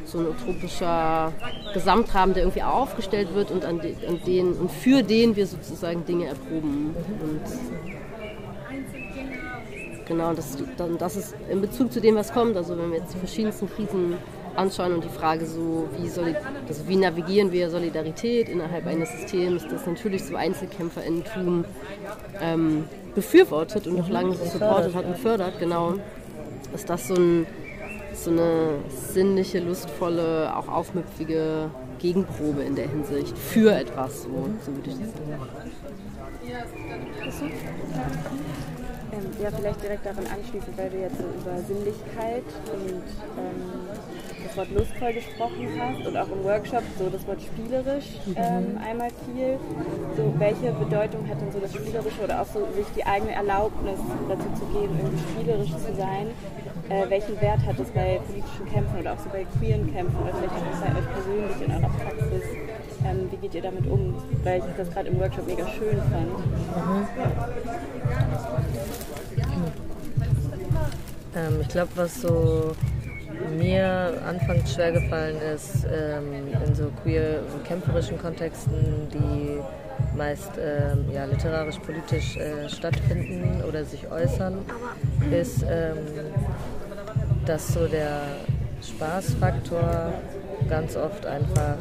so 0.06 0.20
ein 0.20 0.28
utopischer 0.28 1.32
Gesamtrahmen, 1.74 2.34
der 2.34 2.44
irgendwie 2.44 2.64
aufgestellt 2.64 3.34
wird 3.34 3.52
und, 3.52 3.64
an, 3.64 3.80
de, 3.80 3.96
an 4.06 4.20
den, 4.26 4.54
und 4.54 4.70
für 4.70 5.02
den 5.02 5.36
wir 5.36 5.48
sozusagen 5.48 6.06
Dinge 6.06 6.28
erproben. 6.28 6.94
Und 7.22 7.42
genau, 10.06 10.34
das, 10.34 10.58
das 11.00 11.16
ist 11.16 11.36
in 11.50 11.62
Bezug 11.62 11.94
zu 11.94 12.02
dem, 12.02 12.16
was 12.16 12.34
kommt, 12.34 12.58
also 12.58 12.78
wenn 12.78 12.92
wir 12.92 13.00
jetzt 13.00 13.14
die 13.14 13.20
verschiedensten 13.20 13.70
Krisen 13.70 14.18
anschauen 14.56 14.94
und 14.94 15.04
die 15.04 15.10
Frage 15.10 15.46
so, 15.46 15.88
wie, 15.98 16.08
also 16.08 16.88
wie 16.88 16.96
navigieren 16.96 17.52
wir 17.52 17.70
Solidarität 17.70 18.50
innerhalb 18.50 18.86
eines 18.88 19.12
Systems, 19.12 19.66
das 19.68 19.86
natürlich 19.86 20.24
so 20.26 20.36
Einzelkämpferinnentum 20.36 21.66
ähm, 22.42 22.86
befürwortet 23.16 23.88
und 23.88 23.98
noch 23.98 24.10
lange 24.10 24.36
so 24.36 24.46
supportet 24.46 24.96
hat 24.96 25.06
und 25.06 25.18
fördert, 25.18 25.60
genau, 25.60 25.96
ist 26.74 26.90
das 26.90 27.08
so, 27.08 27.16
ein, 27.16 27.46
so 28.14 28.32
eine 28.32 28.76
sinnliche, 28.90 29.60
lustvolle, 29.60 30.56
auch 30.56 30.68
aufmüpfige 30.68 31.70
Gegenprobe 32.00 32.64
in 32.64 32.76
der 32.76 32.90
Hinsicht 32.90 33.38
für 33.38 33.74
etwas, 33.74 34.24
so, 34.24 34.50
so 34.66 34.76
würde 34.76 34.90
ich 34.90 34.98
das 35.00 35.12
sagen. 37.40 37.54
Ähm, 39.14 39.30
ja, 39.42 39.50
vielleicht 39.52 39.82
direkt 39.84 40.06
daran 40.06 40.26
anschließend, 40.26 40.78
weil 40.78 40.90
du 40.90 40.98
jetzt 40.98 41.18
so 41.18 41.24
über 41.24 41.58
Sinnlichkeit 41.62 42.44
und 42.74 43.06
ähm, 43.38 43.84
das 44.44 44.58
Wort 44.58 44.72
lustvoll 44.72 45.14
gesprochen 45.14 45.68
hast 45.80 46.08
und 46.08 46.18
auch 46.18 46.30
im 46.30 46.44
Workshop 46.44 46.84
so 46.98 47.10
das 47.10 47.26
Wort 47.28 47.42
spielerisch 47.42 48.06
ähm, 48.36 48.80
einmal 48.84 49.10
fiel. 49.26 49.60
So, 50.18 50.34
welche 50.38 50.72
Bedeutung 50.72 51.28
hat 51.30 51.42
denn 51.42 51.52
so 51.52 51.60
das 51.60 51.74
Spielerische 51.74 52.24
oder 52.24 52.42
auch 52.42 52.48
so 52.48 52.68
sich 52.76 52.88
die 52.96 53.06
eigene 53.06 53.34
Erlaubnis 53.34 54.00
dazu 54.28 54.50
zu 54.58 54.66
geben, 54.74 54.98
irgendwie 54.98 55.24
spielerisch 55.32 55.72
zu 55.72 55.94
sein? 55.96 56.28
Äh, 56.90 57.10
welchen 57.10 57.40
Wert 57.40 57.66
hat 57.66 57.80
es 57.80 57.90
bei 57.92 58.20
politischen 58.26 58.66
Kämpfen 58.72 59.00
oder 59.00 59.14
auch 59.14 59.20
so 59.20 59.30
bei 59.30 59.46
queeren 59.58 59.94
Kämpfen 59.94 60.18
oder 60.22 60.34
vielleicht 60.34 60.54
auch 60.54 60.82
bei 60.82 61.00
euch 61.00 61.14
persönlich 61.14 61.62
in 61.66 61.72
eurer 61.72 61.90
Praxis? 61.90 62.44
Ähm, 63.06 63.32
wie 63.32 63.38
geht 63.38 63.54
ihr 63.56 63.62
damit 63.62 63.88
um? 63.88 64.16
Weil 64.44 64.60
ich 64.60 64.76
das 64.78 64.90
gerade 64.92 65.10
im 65.10 65.20
Workshop 65.20 65.48
mega 65.48 65.68
schön 65.68 65.98
fand. 66.12 66.30
Mhm. 66.30 67.08
Ähm, 71.36 71.62
ich 71.62 71.68
glaube, 71.68 71.92
was 71.96 72.22
so 72.22 72.76
mir 73.58 74.14
anfangs 74.28 74.74
schwer 74.74 74.92
gefallen 74.92 75.38
ist, 75.56 75.86
ähm, 75.86 76.54
in 76.66 76.76
so 76.76 76.92
queer 77.02 77.42
kämpferischen 77.64 78.20
Kontexten, 78.20 79.08
die 79.12 79.60
meist 80.16 80.52
ähm, 80.60 81.06
ja, 81.12 81.26
literarisch-politisch 81.26 82.38
äh, 82.38 82.70
stattfinden 82.70 83.64
oder 83.68 83.84
sich 83.84 84.10
äußern, 84.12 84.60
ist, 85.32 85.64
ähm, 85.64 85.98
dass 87.46 87.74
so 87.74 87.88
der 87.88 88.22
Spaßfaktor 88.82 90.14
ganz 90.70 90.96
oft 90.96 91.26
einfach 91.26 91.78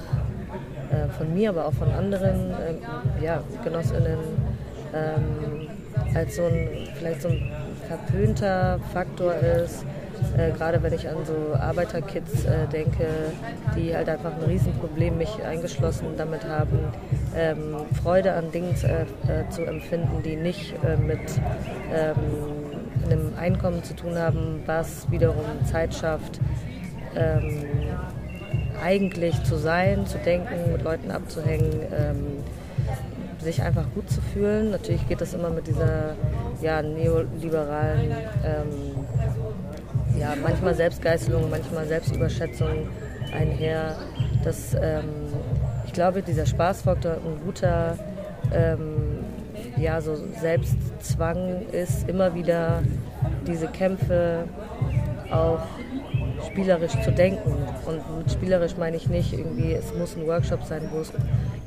äh, 0.91 1.09
von 1.17 1.33
mir, 1.35 1.51
aber 1.51 1.67
auch 1.67 1.75
von 1.75 1.91
anderen 1.91 2.51
äh, 2.51 3.25
ja, 3.25 3.43
Genossinnen 3.63 4.19
ähm, 4.95 5.69
als 6.15 6.37
so 6.37 6.45
ein, 6.45 6.89
vielleicht 6.99 7.23
so 7.23 7.29
ein 7.29 7.51
verpönter 7.93 8.79
Faktor 8.93 9.35
ist, 9.35 9.85
äh, 10.37 10.51
gerade 10.53 10.83
wenn 10.83 10.93
ich 10.93 11.09
an 11.09 11.25
so 11.25 11.55
Arbeiterkids 11.55 12.45
äh, 12.45 12.67
denke, 12.69 13.07
die 13.77 13.95
halt 13.95 14.09
einfach 14.09 14.33
ein 14.35 14.45
Riesenproblem, 14.45 15.19
mich 15.19 15.43
eingeschlossen 15.45 16.07
damit 16.17 16.47
haben, 16.47 16.79
ähm, 17.37 17.77
Freude 18.03 18.33
an 18.33 18.51
Dingen 18.51 18.75
äh, 18.75 19.51
zu 19.51 19.65
empfinden, 19.65 20.23
die 20.23 20.37
nicht 20.37 20.75
äh, 20.85 20.97
mit 20.97 21.21
ähm, 21.93 22.17
einem 23.05 23.33
Einkommen 23.39 23.83
zu 23.83 23.95
tun 23.95 24.17
haben, 24.17 24.63
was 24.67 25.11
wiederum 25.11 25.45
Zeit 25.71 25.95
schafft, 25.95 26.41
ähm, 27.15 27.65
eigentlich 28.83 29.43
zu 29.45 29.57
sein, 29.57 30.07
zu 30.07 30.19
denken, 30.19 30.73
mit 30.73 30.83
Leuten 30.83 31.11
abzuhängen 31.11 31.83
ähm, 31.95 32.27
sich 33.43 33.63
einfach 33.63 33.85
gut 33.95 34.09
zu 34.11 34.21
fühlen. 34.21 34.71
Natürlich 34.71 35.07
geht 35.09 35.21
das 35.21 35.35
immer 35.35 35.51
mit 35.51 35.67
dieser 35.67 36.15
ja, 36.61 36.83
neoliberalen 36.83 38.13
ähm, 38.45 38.97
ja, 40.19 40.35
manchmal 40.43 40.75
Selbstgeißelung, 40.75 41.51
manchmal 41.51 41.87
Selbstüberschätzung 41.87 42.89
einher. 43.33 43.97
Das, 44.45 44.75
ähm, 44.75 45.05
ich 45.87 45.93
glaube, 45.93 46.23
dieser 46.23 46.47
Spaßfaktor 46.47 47.13
ein 47.13 47.45
guter 47.45 47.99
ähm, 48.53 49.25
ja, 49.77 50.01
so 50.01 50.17
Selbstzwang 50.41 51.67
ist, 51.73 52.09
immer 52.09 52.35
wieder 52.35 52.83
diese 53.47 53.67
Kämpfe 53.69 54.45
auch 55.31 55.61
spielerisch 56.47 56.93
zu 57.03 57.13
denken. 57.13 57.53
Und 57.87 58.19
mit 58.19 58.33
spielerisch 58.33 58.77
meine 58.77 58.97
ich 58.97 59.09
nicht 59.09 59.33
irgendwie, 59.33 59.73
es 59.73 59.95
muss 59.95 60.17
ein 60.17 60.27
Workshop 60.27 60.65
sein, 60.65 60.83
wo 60.93 61.01
es 61.01 61.13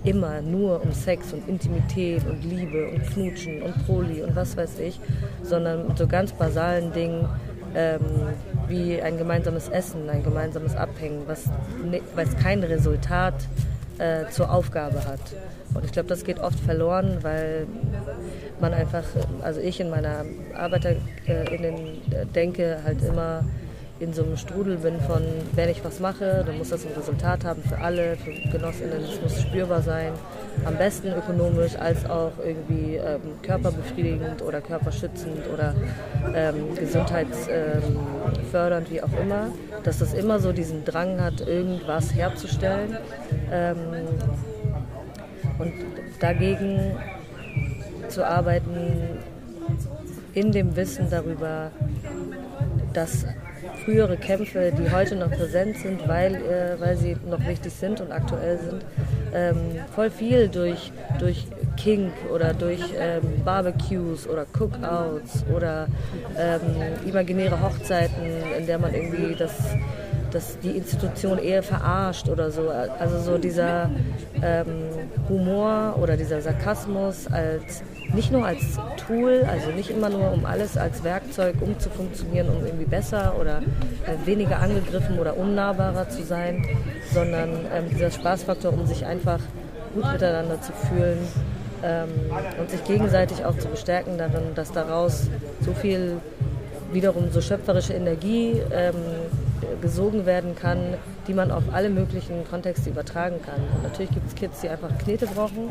immer 0.05 0.41
nur 0.41 0.81
um 0.81 0.91
Sex 0.91 1.33
und 1.33 1.47
Intimität 1.47 2.25
und 2.25 2.43
Liebe 2.43 2.89
und 2.89 3.05
Knutschen 3.07 3.61
und 3.61 3.85
Poli 3.85 4.21
und 4.21 4.35
was 4.35 4.55
weiß 4.55 4.79
ich, 4.79 4.99
sondern 5.43 5.95
so 5.95 6.07
ganz 6.07 6.33
basalen 6.33 6.91
Dingen 6.93 7.27
ähm, 7.75 8.01
wie 8.67 9.01
ein 9.01 9.17
gemeinsames 9.17 9.69
Essen, 9.69 10.07
ein 10.09 10.23
gemeinsames 10.23 10.75
Abhängen, 10.75 11.23
was, 11.27 11.45
ne, 11.83 12.01
was 12.15 12.35
kein 12.37 12.63
Resultat 12.63 13.33
äh, 13.97 14.25
zur 14.29 14.51
Aufgabe 14.51 15.05
hat. 15.05 15.19
Und 15.73 15.83
ich 15.83 15.91
glaube, 15.91 16.07
das 16.07 16.23
geht 16.23 16.39
oft 16.39 16.59
verloren, 16.59 17.17
weil 17.21 17.65
man 18.61 18.73
einfach, 18.73 19.03
also 19.41 19.59
ich 19.59 19.81
in 19.81 19.89
meiner 19.89 20.23
Arbeiterinnen-Denke 20.55 22.77
halt 22.85 23.03
immer 23.03 23.43
in 23.99 24.13
so 24.13 24.23
einem 24.23 24.35
Strudel 24.35 24.77
bin 24.77 24.99
von, 25.01 25.21
wenn 25.53 25.69
ich 25.69 25.85
was 25.85 26.01
mache, 26.01 26.43
dann 26.45 26.57
muss 26.57 26.69
das 26.69 26.85
ein 26.85 26.91
Resultat 26.93 27.45
haben 27.45 27.63
für 27.63 27.77
alle, 27.77 28.17
für 28.17 28.33
Genossinnen, 28.49 29.01
es 29.03 29.21
muss 29.21 29.41
spürbar 29.41 29.81
sein, 29.81 30.11
am 30.65 30.77
besten 30.77 31.13
ökonomisch 31.13 31.77
als 31.77 32.05
auch 32.09 32.33
irgendwie 32.43 32.95
ähm, 32.95 33.21
körperbefriedigend 33.41 34.41
oder 34.41 34.59
körperschützend 34.59 35.47
oder 35.53 35.73
ähm, 36.33 36.75
gesundheitsfördernd, 36.75 38.91
wie 38.91 39.01
auch 39.01 39.17
immer, 39.21 39.53
dass 39.83 39.99
das 39.99 40.13
immer 40.13 40.39
so 40.39 40.51
diesen 40.51 40.83
Drang 40.83 41.21
hat, 41.21 41.39
irgendwas 41.41 42.13
herzustellen. 42.13 42.97
Ähm, 43.51 43.77
und 45.57 45.71
dagegen 46.19 46.97
zu 48.09 48.27
arbeiten 48.27 49.21
in 50.33 50.51
dem 50.51 50.75
Wissen 50.75 51.09
darüber, 51.09 51.71
dass 52.93 53.25
frühere 53.85 54.17
Kämpfe, 54.17 54.73
die 54.77 54.91
heute 54.91 55.15
noch 55.15 55.29
präsent 55.29 55.77
sind, 55.77 56.07
weil, 56.07 56.35
äh, 56.35 56.79
weil 56.79 56.97
sie 56.97 57.15
noch 57.29 57.45
wichtig 57.47 57.71
sind 57.71 58.01
und 58.01 58.11
aktuell 58.11 58.57
sind, 58.57 58.83
ähm, 59.33 59.79
voll 59.93 60.09
viel 60.09 60.49
durch, 60.49 60.91
durch 61.19 61.47
Kink 61.77 62.11
oder 62.33 62.53
durch 62.53 62.81
ähm, 62.99 63.21
Barbecues 63.45 64.27
oder 64.27 64.45
Cookouts 64.59 65.45
oder 65.55 65.87
ähm, 66.37 66.61
imaginäre 67.07 67.61
Hochzeiten, 67.61 68.23
in 68.57 68.65
der 68.65 68.79
man 68.79 68.93
irgendwie 68.93 69.35
das 69.35 69.53
dass 70.35 70.59
die 70.59 70.71
Institution 70.71 71.37
eher 71.37 71.63
verarscht 71.63 72.27
oder 72.27 72.51
so. 72.51 72.69
Also 72.99 73.19
so 73.19 73.37
dieser 73.37 73.89
ähm, 74.43 74.65
Humor 75.29 75.95
oder 76.01 76.17
dieser 76.17 76.41
Sarkasmus 76.41 77.27
als 77.31 77.83
nicht 78.13 78.31
nur 78.31 78.45
als 78.45 78.77
Tool, 79.07 79.45
also 79.49 79.71
nicht 79.71 79.89
immer 79.89 80.09
nur 80.09 80.31
um 80.33 80.45
alles 80.45 80.77
als 80.77 81.03
Werkzeug 81.03 81.55
umzufunktionieren, 81.61 82.49
um 82.49 82.65
irgendwie 82.65 82.85
besser 82.85 83.35
oder 83.39 83.59
äh, 83.59 84.25
weniger 84.25 84.59
angegriffen 84.59 85.19
oder 85.19 85.37
unnahbarer 85.37 86.09
zu 86.09 86.23
sein, 86.23 86.65
sondern 87.13 87.49
ähm, 87.73 87.89
dieser 87.89 88.11
Spaßfaktor, 88.11 88.73
um 88.73 88.85
sich 88.85 89.05
einfach 89.05 89.39
gut 89.93 90.11
miteinander 90.11 90.61
zu 90.61 90.73
fühlen 90.73 91.17
ähm, 91.81 92.09
und 92.59 92.69
sich 92.69 92.83
gegenseitig 92.83 93.45
auch 93.45 93.57
zu 93.57 93.69
bestärken 93.69 94.17
darin, 94.17 94.53
dass 94.53 94.73
daraus 94.73 95.29
so 95.61 95.73
viel 95.73 96.17
wiederum 96.91 97.31
so 97.31 97.39
schöpferische 97.39 97.93
Energie 97.93 98.61
ähm, 98.73 98.95
gesogen 99.81 100.25
werden 100.25 100.55
kann, 100.55 100.95
die 101.27 101.33
man 101.33 101.51
auf 101.51 101.63
alle 101.71 101.89
möglichen 101.89 102.47
Kontexte 102.49 102.89
übertragen 102.89 103.37
kann. 103.45 103.61
Und 103.75 103.83
natürlich 103.83 104.11
gibt 104.11 104.27
es 104.27 104.35
Kids, 104.35 104.61
die 104.61 104.69
einfach 104.69 104.97
Knete 104.97 105.27
brauchen, 105.27 105.69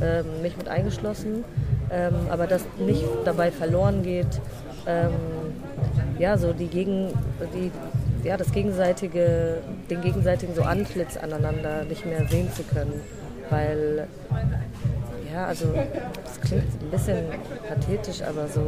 ähm, 0.00 0.42
mich 0.42 0.56
mit 0.56 0.68
eingeschlossen, 0.68 1.44
ähm, 1.90 2.14
aber 2.30 2.46
dass 2.46 2.62
nicht 2.78 3.04
dabei 3.24 3.50
verloren 3.50 4.02
geht, 4.02 4.40
ähm, 4.86 5.12
ja, 6.18 6.36
so 6.38 6.52
die 6.52 6.68
Gegen, 6.68 7.08
die, 7.54 7.70
ja, 8.26 8.36
das 8.36 8.52
gegenseitige, 8.52 9.58
den 9.88 10.00
gegenseitigen 10.00 10.54
so 10.54 10.62
Antlitz 10.62 11.16
aneinander 11.16 11.84
nicht 11.84 12.04
mehr 12.04 12.26
sehen 12.28 12.52
zu 12.52 12.62
können, 12.62 13.00
weil 13.48 14.06
ja, 15.32 15.46
also 15.46 15.66
das 16.24 16.40
klingt 16.40 16.64
ein 16.82 16.90
bisschen 16.90 17.16
pathetisch, 17.68 18.22
aber 18.22 18.48
so 18.48 18.62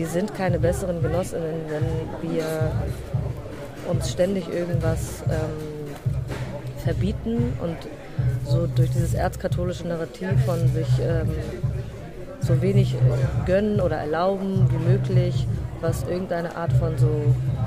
wir 0.00 0.06
sind 0.06 0.34
keine 0.34 0.58
besseren 0.58 1.02
Genossinnen, 1.02 1.60
wenn 1.68 2.32
wir 2.32 2.72
uns 3.86 4.10
ständig 4.10 4.48
irgendwas 4.48 5.22
ähm, 5.28 5.92
verbieten 6.82 7.52
und 7.60 7.76
so 8.46 8.66
durch 8.66 8.88
dieses 8.92 9.12
erzkatholische 9.12 9.86
Narrativ 9.86 10.30
von 10.46 10.58
sich 10.68 10.88
ähm, 11.02 11.28
so 12.40 12.62
wenig 12.62 12.96
gönnen 13.44 13.78
oder 13.78 13.98
erlauben 13.98 14.70
wie 14.70 14.90
möglich, 14.90 15.46
was 15.80 16.02
irgendeine 16.04 16.54
Art 16.56 16.72
von 16.74 16.96
so 16.98 17.08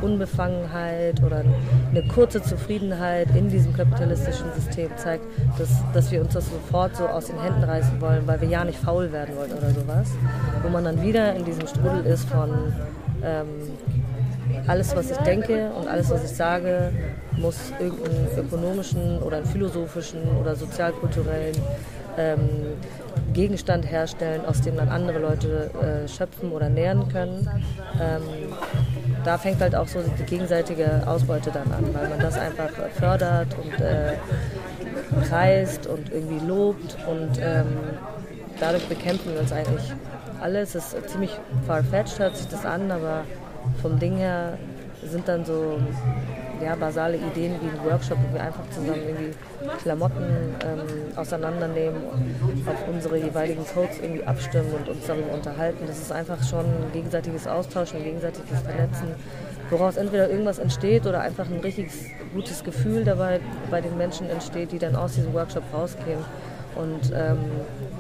Unbefangenheit 0.02 1.22
oder 1.24 1.44
eine 1.92 2.04
kurze 2.08 2.42
Zufriedenheit 2.42 3.36
in 3.36 3.50
diesem 3.50 3.74
kapitalistischen 3.74 4.52
System 4.54 4.90
zeigt, 4.98 5.24
dass, 5.58 5.70
dass 5.94 6.12
wir 6.12 6.22
uns 6.22 6.34
das 6.34 6.50
sofort 6.50 6.96
so 6.96 7.08
aus 7.08 7.28
den 7.28 7.40
Händen 7.42 7.64
reißen 7.64 8.00
wollen, 8.02 8.26
weil 8.26 8.42
wir 8.42 8.48
ja 8.48 8.64
nicht 8.64 8.80
faul 8.80 9.12
werden 9.12 9.36
wollen 9.36 9.52
oder 9.52 9.70
sowas. 9.70 10.10
Wo 10.62 10.70
man 10.70 10.84
dann 10.84 11.02
wieder 11.02 11.36
in 11.36 11.46
diesem 11.46 11.68
Strudel 11.68 12.06
ist 12.06 12.30
von 12.30 12.74
ähm, 13.24 13.48
alles, 14.68 14.96
was 14.96 15.12
ich 15.12 15.18
denke 15.18 15.72
und 15.72 15.88
alles, 15.88 16.10
was 16.10 16.24
ich 16.24 16.36
sage, 16.36 16.92
muss 17.38 17.58
irgendeinen 17.80 18.28
ökonomischen 18.38 19.22
oder 19.22 19.38
einen 19.38 19.46
philosophischen 19.46 20.22
oder 20.40 20.56
sozialkulturellen 20.56 21.56
ähm, 22.18 22.50
Gegenstand 23.34 23.90
herstellen, 23.90 24.46
aus 24.46 24.62
dem 24.62 24.78
dann 24.78 24.90
andere 24.90 25.20
Leute 25.20 25.72
äh, 25.82 26.08
schöpfen 26.08 26.52
oder 26.52 26.70
nähren 26.70 27.08
können. 27.10 27.50
Ähm, 28.00 28.22
da 29.24 29.38
fängt 29.38 29.62
halt 29.62 29.76
auch 29.76 29.88
so 29.88 30.00
die 30.02 30.24
gegenseitige 30.24 31.04
Ausbeute 31.08 31.52
dann 31.52 31.72
an, 31.72 31.94
weil 31.94 32.10
man 32.10 32.20
das 32.20 32.38
einfach 32.38 32.70
fördert 32.96 33.56
und 33.58 33.82
äh, 33.82 34.14
preist 35.28 35.88
und 35.88 36.12
irgendwie 36.12 36.46
lobt 36.46 36.98
und 37.08 37.40
ähm, 37.42 37.66
dadurch 38.60 38.86
bekämpfen 38.88 39.34
wir 39.34 39.42
uns 39.42 39.52
eigentlich 39.52 39.92
alles. 40.42 40.76
Es 40.76 40.94
ist 40.94 41.10
ziemlich 41.10 41.32
far-fetched, 41.66 42.20
hört 42.20 42.38
sich 42.38 42.48
das 42.48 42.66
an, 42.66 42.92
aber 42.92 43.24
vom 43.82 44.00
Ding 44.00 44.18
her 44.18 44.58
sind 45.06 45.28
dann 45.28 45.44
so 45.46 45.78
ja, 46.64 46.76
basale 46.76 47.18
Ideen 47.18 47.56
wie 47.62 47.68
ein 47.68 47.84
Workshop, 47.84 48.18
wo 48.18 48.34
wir 48.34 48.42
einfach 48.42 48.64
zusammen 48.70 49.02
irgendwie 49.06 49.34
Klamotten 49.82 50.24
ähm, 50.64 51.18
auseinandernehmen, 51.18 52.02
auf 52.66 52.88
unsere 52.88 53.18
jeweiligen 53.18 53.66
Codes 53.66 54.00
irgendwie 54.02 54.24
abstimmen 54.24 54.74
und 54.74 54.88
uns 54.90 55.06
darüber 55.06 55.34
unterhalten. 55.34 55.86
Das 55.88 56.00
ist 56.00 56.12
einfach 56.12 56.42
schon 56.44 56.66
ein 56.66 56.92
gegenseitiges 56.94 57.48
Austauschen, 57.48 57.98
ein 57.98 58.04
gegenseitiges 58.06 58.62
Vernetzen, 58.62 59.08
woraus 59.70 59.98
entweder 59.98 60.30
irgendwas 60.30 60.60
entsteht 60.60 61.06
oder 61.06 61.22
einfach 61.22 61.48
ein 61.50 61.60
richtig 61.60 61.88
gutes 62.34 62.64
Gefühl 62.64 63.04
dabei 63.04 63.40
bei 63.70 63.82
den 63.82 63.98
Menschen 63.98 64.30
entsteht, 64.30 64.72
die 64.72 64.80
dann 64.80 64.96
aus 64.96 65.16
diesem 65.16 65.34
Workshop 65.34 65.64
rausgehen 65.74 66.20
und 66.76 67.12
ähm, 67.14 67.40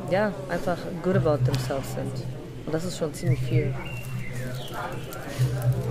ja, 0.09 0.31
einfach 0.49 0.77
good 1.03 1.17
about 1.17 1.43
themselves 1.43 1.93
sind. 1.93 2.11
Und 2.65 2.73
das 2.73 2.85
ist 2.85 2.97
schon 2.97 3.13
ziemlich 3.13 3.41
viel. 3.41 3.73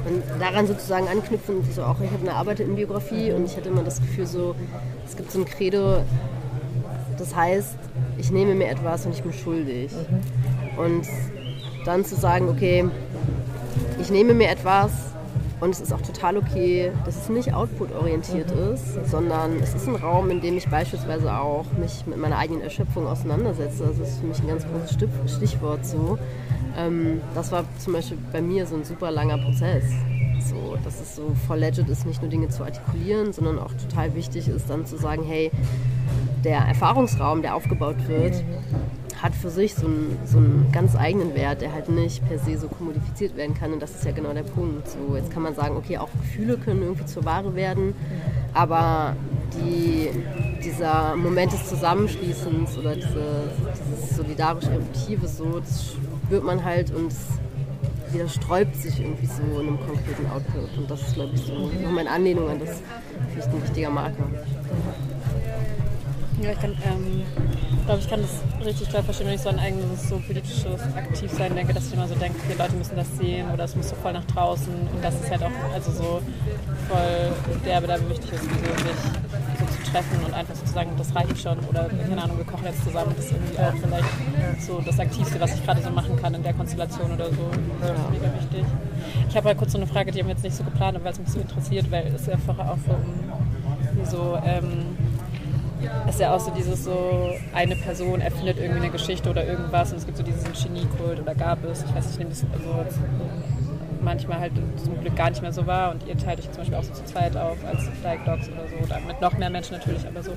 Und 0.04 0.22
daran 0.40 0.66
sozusagen 0.66 1.08
anknüpfen, 1.08 1.62
so 1.72 1.82
auch 1.82 2.00
ich 2.00 2.10
habe 2.10 2.22
eine 2.22 2.34
Arbeit 2.34 2.60
in 2.60 2.74
Biografie 2.74 3.32
und 3.32 3.44
ich 3.44 3.56
hatte 3.56 3.68
immer 3.68 3.82
das 3.82 4.00
Gefühl, 4.00 4.26
so 4.26 4.54
es 5.06 5.16
gibt 5.16 5.30
so 5.30 5.40
ein 5.40 5.44
Credo, 5.44 6.02
das 7.18 7.34
heißt, 7.36 7.76
ich 8.18 8.30
nehme 8.30 8.54
mir 8.54 8.68
etwas 8.68 9.06
und 9.06 9.12
ich 9.14 9.22
bin 9.22 9.32
schuldig. 9.32 9.92
Mhm. 9.92 10.78
Und 10.78 11.06
dann 11.84 12.04
zu 12.04 12.14
sagen, 12.14 12.48
okay, 12.48 12.84
ich 14.00 14.10
nehme 14.10 14.34
mir 14.34 14.48
etwas 14.50 14.90
und 15.60 15.70
es 15.70 15.80
ist 15.80 15.92
auch 15.92 16.00
total 16.00 16.36
okay, 16.36 16.90
dass 17.04 17.16
es 17.16 17.28
nicht 17.28 17.54
output-orientiert 17.54 18.54
mhm. 18.54 18.74
ist, 18.74 19.08
sondern 19.10 19.60
es 19.60 19.74
ist 19.74 19.86
ein 19.86 19.96
Raum, 19.96 20.30
in 20.30 20.40
dem 20.40 20.56
ich 20.56 20.68
beispielsweise 20.68 21.32
auch 21.32 21.66
mich 21.78 22.04
mit 22.06 22.18
meiner 22.18 22.38
eigenen 22.38 22.62
Erschöpfung 22.62 23.06
auseinandersetze. 23.06 23.84
Das 23.84 23.98
ist 23.98 24.18
für 24.18 24.26
mich 24.26 24.40
ein 24.40 24.48
ganz 24.48 24.64
großes 24.66 25.36
Stichwort 25.36 25.86
so. 25.86 26.18
Ähm, 26.76 27.20
das 27.34 27.52
war 27.52 27.64
zum 27.78 27.92
Beispiel 27.92 28.18
bei 28.32 28.40
mir 28.40 28.66
so 28.66 28.76
ein 28.76 28.84
super 28.84 29.10
langer 29.10 29.38
Prozess. 29.38 29.84
So, 30.40 30.76
dass 30.82 31.00
es 31.00 31.16
so 31.16 31.32
voll 31.46 31.58
legit 31.58 31.88
ist, 31.88 32.04
nicht 32.04 32.20
nur 32.20 32.30
Dinge 32.30 32.48
zu 32.48 32.64
artikulieren, 32.64 33.32
sondern 33.32 33.58
auch 33.58 33.72
total 33.74 34.14
wichtig 34.14 34.48
ist, 34.48 34.68
dann 34.68 34.84
zu 34.86 34.96
sagen, 34.96 35.22
hey, 35.24 35.50
der 36.44 36.58
Erfahrungsraum, 36.58 37.42
der 37.42 37.54
aufgebaut 37.54 38.08
wird, 38.08 38.42
hat 39.22 39.36
für 39.36 39.50
sich 39.50 39.74
so 39.74 39.86
einen, 39.86 40.18
so 40.26 40.38
einen 40.38 40.68
ganz 40.72 40.96
eigenen 40.96 41.34
Wert, 41.36 41.60
der 41.60 41.72
halt 41.72 41.88
nicht 41.88 42.26
per 42.26 42.40
se 42.40 42.58
so 42.58 42.66
kommodifiziert 42.66 43.36
werden 43.36 43.54
kann. 43.54 43.72
Und 43.72 43.80
das 43.80 43.94
ist 43.94 44.04
ja 44.04 44.10
genau 44.10 44.32
der 44.32 44.42
Punkt. 44.42 44.88
So, 44.88 45.16
jetzt 45.16 45.30
kann 45.30 45.44
man 45.44 45.54
sagen, 45.54 45.76
okay, 45.76 45.98
auch 45.98 46.10
Gefühle 46.10 46.58
können 46.58 46.82
irgendwie 46.82 47.06
zur 47.06 47.24
Ware 47.24 47.54
werden, 47.54 47.94
aber 48.52 49.14
die, 49.54 50.10
dieser 50.64 51.14
Moment 51.14 51.52
des 51.52 51.68
Zusammenschließens 51.68 52.76
oder 52.78 52.96
diese, 52.96 53.44
dieses 53.86 54.16
solidarisch 54.16 54.66
Emotive, 54.66 55.28
so, 55.28 55.60
das 55.60 55.94
spürt 56.32 56.44
man 56.44 56.64
halt 56.64 56.90
und 56.92 57.12
wieder 58.10 58.26
sträubt 58.26 58.74
sich 58.74 58.98
irgendwie 59.00 59.26
so 59.26 59.42
in 59.60 59.68
einem 59.68 59.78
konkreten 59.78 60.24
Output. 60.30 60.78
Und 60.78 60.90
das 60.90 61.02
ist, 61.02 61.14
glaube 61.14 61.34
ich, 61.34 61.42
so 61.42 61.70
in 61.78 62.08
Anlehnung 62.08 62.48
an 62.48 62.58
das 62.58 62.80
vielleicht 63.32 63.48
ein 63.48 63.62
wichtiger 63.62 63.90
Marker. 63.90 64.24
Ja, 66.40 66.52
ich 66.52 66.58
kann, 66.58 66.70
ähm, 66.70 67.22
glaube, 67.84 68.00
ich 68.00 68.08
kann 68.08 68.22
das 68.22 68.66
richtig 68.66 68.88
toll 68.88 69.02
verstehen, 69.02 69.26
wenn 69.26 69.34
ich 69.34 69.42
so 69.42 69.50
an 69.50 69.58
eigenes 69.58 70.08
so 70.08 70.16
politisches 70.26 70.64
Aktivsein 70.96 71.54
denke, 71.54 71.74
dass 71.74 71.88
ich 71.88 71.92
immer 71.92 72.08
so 72.08 72.14
denke, 72.14 72.38
okay, 72.46 72.56
Leute 72.58 72.76
müssen 72.76 72.96
das 72.96 73.14
sehen 73.18 73.50
oder 73.52 73.64
es 73.64 73.76
muss 73.76 73.90
so 73.90 73.96
voll 73.96 74.14
nach 74.14 74.24
draußen 74.24 74.72
und 74.72 75.04
das 75.04 75.14
ist 75.16 75.30
halt 75.30 75.42
auch 75.42 75.74
also 75.74 75.92
so 75.92 76.22
voll 76.88 77.60
derbe, 77.66 77.86
derbe 77.86 78.08
wichtig 78.08 78.32
ist, 78.32 78.44
wie 78.44 78.54
so 78.54 78.72
sich 78.88 79.51
treffen 79.82 80.24
und 80.24 80.34
einfach 80.34 80.54
sozusagen, 80.54 80.90
das 80.96 81.14
reicht 81.14 81.38
schon. 81.40 81.58
Oder 81.68 81.88
keine 81.88 82.22
Ahnung, 82.22 82.38
wir 82.38 82.44
kochen 82.44 82.64
jetzt 82.64 82.84
zusammen. 82.84 83.12
Das 83.16 83.26
ist 83.26 83.32
irgendwie 83.32 83.58
auch 83.58 83.74
vielleicht 83.74 84.62
so 84.66 84.80
das 84.84 84.98
Aktivste, 84.98 85.40
was 85.40 85.54
ich 85.54 85.64
gerade 85.64 85.82
so 85.82 85.90
machen 85.90 86.16
kann 86.16 86.34
in 86.34 86.42
der 86.42 86.54
Konstellation 86.54 87.12
oder 87.12 87.26
so. 87.26 87.50
Das 87.80 87.90
ist 87.90 88.10
mega 88.10 88.34
wichtig. 88.34 88.64
Ich 89.28 89.36
habe 89.36 89.48
mal 89.48 89.54
kurz 89.54 89.72
so 89.72 89.78
eine 89.78 89.86
Frage, 89.86 90.12
die 90.12 90.20
haben 90.20 90.28
wir 90.28 90.34
jetzt 90.34 90.44
nicht 90.44 90.56
so 90.56 90.64
geplant, 90.64 90.98
weil 91.02 91.12
es 91.12 91.18
mich 91.18 91.28
so 91.28 91.40
interessiert, 91.40 91.90
weil 91.90 92.12
es 92.14 92.28
einfach 92.28 92.58
auch 92.58 92.78
so 92.86 92.92
um 92.92 93.42
so 94.04 94.38
ähm, 94.44 94.96
ist 96.08 96.20
ja 96.20 96.34
auch 96.34 96.40
so 96.40 96.50
dieses 96.52 96.84
so, 96.84 97.32
eine 97.54 97.76
Person 97.76 98.20
erfindet 98.20 98.58
irgendwie 98.58 98.82
eine 98.82 98.90
Geschichte 98.90 99.30
oder 99.30 99.44
irgendwas 99.46 99.92
und 99.92 99.98
es 99.98 100.06
gibt 100.06 100.16
so 100.16 100.22
diesen 100.22 100.52
Geniekult 100.52 101.20
oder 101.20 101.34
gab 101.34 101.64
es, 101.64 101.82
ich 101.82 101.94
weiß 101.94 102.04
nicht, 102.04 102.12
ich 102.12 102.18
nehme 102.18 102.30
das 102.30 102.44
also 102.52 102.84
manchmal 104.02 104.40
halt 104.40 104.52
zum 104.82 105.00
Glück 105.00 105.16
gar 105.16 105.30
nicht 105.30 105.42
mehr 105.42 105.52
so 105.52 105.66
war 105.66 105.90
und 105.90 106.06
ihr 106.06 106.16
teilt 106.16 106.40
euch 106.40 106.46
zum 106.46 106.58
Beispiel 106.58 106.76
auch 106.76 106.82
so 106.82 106.92
zu 106.92 107.04
zweit 107.04 107.36
auf 107.36 107.56
als 107.64 107.84
Like 108.02 108.24
Dogs 108.24 108.48
oder 108.48 108.68
so 108.68 108.76
oder 108.84 109.00
mit 109.06 109.20
noch 109.20 109.36
mehr 109.38 109.50
Menschen 109.50 109.76
natürlich, 109.76 110.06
aber 110.06 110.22
so. 110.22 110.32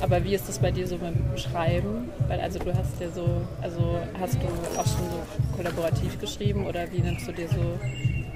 Aber 0.00 0.22
wie 0.24 0.34
ist 0.34 0.48
das 0.48 0.58
bei 0.58 0.70
dir 0.70 0.86
so 0.86 0.98
beim 0.98 1.16
Schreiben? 1.36 2.10
Weil 2.28 2.40
also 2.40 2.58
du 2.58 2.74
hast 2.74 3.00
ja 3.00 3.10
so, 3.10 3.42
also 3.60 3.98
hast 4.18 4.34
du 4.34 4.46
auch 4.78 4.86
schon 4.86 5.10
so 5.10 5.56
kollaborativ 5.56 6.18
geschrieben 6.20 6.66
oder 6.66 6.90
wie 6.92 7.00
nimmst 7.00 7.26
du 7.28 7.32
dir 7.32 7.48
so, 7.48 7.78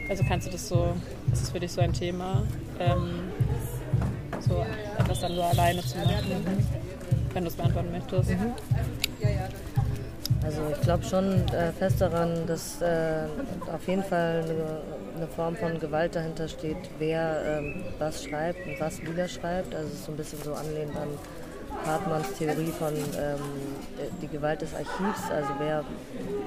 also 0.08 0.24
kannst 0.28 0.46
du 0.46 0.50
das 0.50 0.68
so, 0.68 0.94
ist 1.32 1.42
das 1.42 1.50
für 1.50 1.60
dich 1.60 1.72
so 1.72 1.80
ein 1.80 1.92
Thema, 1.92 2.42
ähm, 2.80 3.32
so 4.40 4.64
etwas 4.98 5.20
dann 5.20 5.34
so 5.34 5.42
alleine 5.42 5.82
zu 5.82 5.98
machen, 5.98 6.66
wenn 7.32 7.44
du 7.44 7.48
es 7.48 7.56
beantworten 7.56 7.90
möchtest? 7.92 8.30
Mhm. 8.30 8.54
Also 10.44 10.60
ich 10.72 10.80
glaube 10.80 11.04
schon 11.04 11.46
äh, 11.48 11.72
fest 11.72 12.00
daran, 12.00 12.46
dass 12.46 12.82
äh, 12.82 13.26
auf 13.72 13.86
jeden 13.86 14.02
Fall 14.02 14.42
eine, 14.44 14.80
eine, 15.16 15.26
Form 15.28 15.54
von 15.54 15.78
Gewalt 15.78 16.16
dahinter 16.16 16.48
steht, 16.48 16.76
wer 16.98 17.58
ähm, 17.58 17.82
was 17.98 18.24
schreibt 18.24 18.66
und 18.66 18.80
was 18.80 19.00
wieder 19.02 19.28
schreibt. 19.28 19.72
Also 19.74 19.88
es 19.88 19.94
ist 19.94 20.04
so 20.06 20.12
ein 20.12 20.16
bisschen 20.16 20.42
so 20.42 20.54
anlehnend 20.54 20.96
an 20.96 21.08
Hartmanns 21.86 22.32
Theorie 22.38 22.72
von 22.76 22.92
ähm, 22.92 23.40
die 24.20 24.28
Gewalt 24.28 24.62
des 24.62 24.74
Archivs. 24.74 25.30
Also 25.30 25.48
wer 25.58 25.84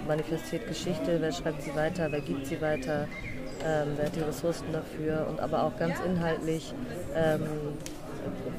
manifestiert 0.07 0.67
Geschichte, 0.67 1.17
wer 1.19 1.31
schreibt 1.31 1.61
sie 1.61 1.73
weiter, 1.75 2.11
wer 2.11 2.21
gibt 2.21 2.47
sie 2.47 2.61
weiter, 2.61 3.07
ähm, 3.65 3.93
wer 3.95 4.07
hat 4.07 4.15
die 4.15 4.21
Ressourcen 4.21 4.65
dafür 4.73 5.25
und 5.29 5.39
aber 5.39 5.63
auch 5.63 5.77
ganz 5.77 5.95
inhaltlich 6.05 6.73
ähm, 7.15 7.41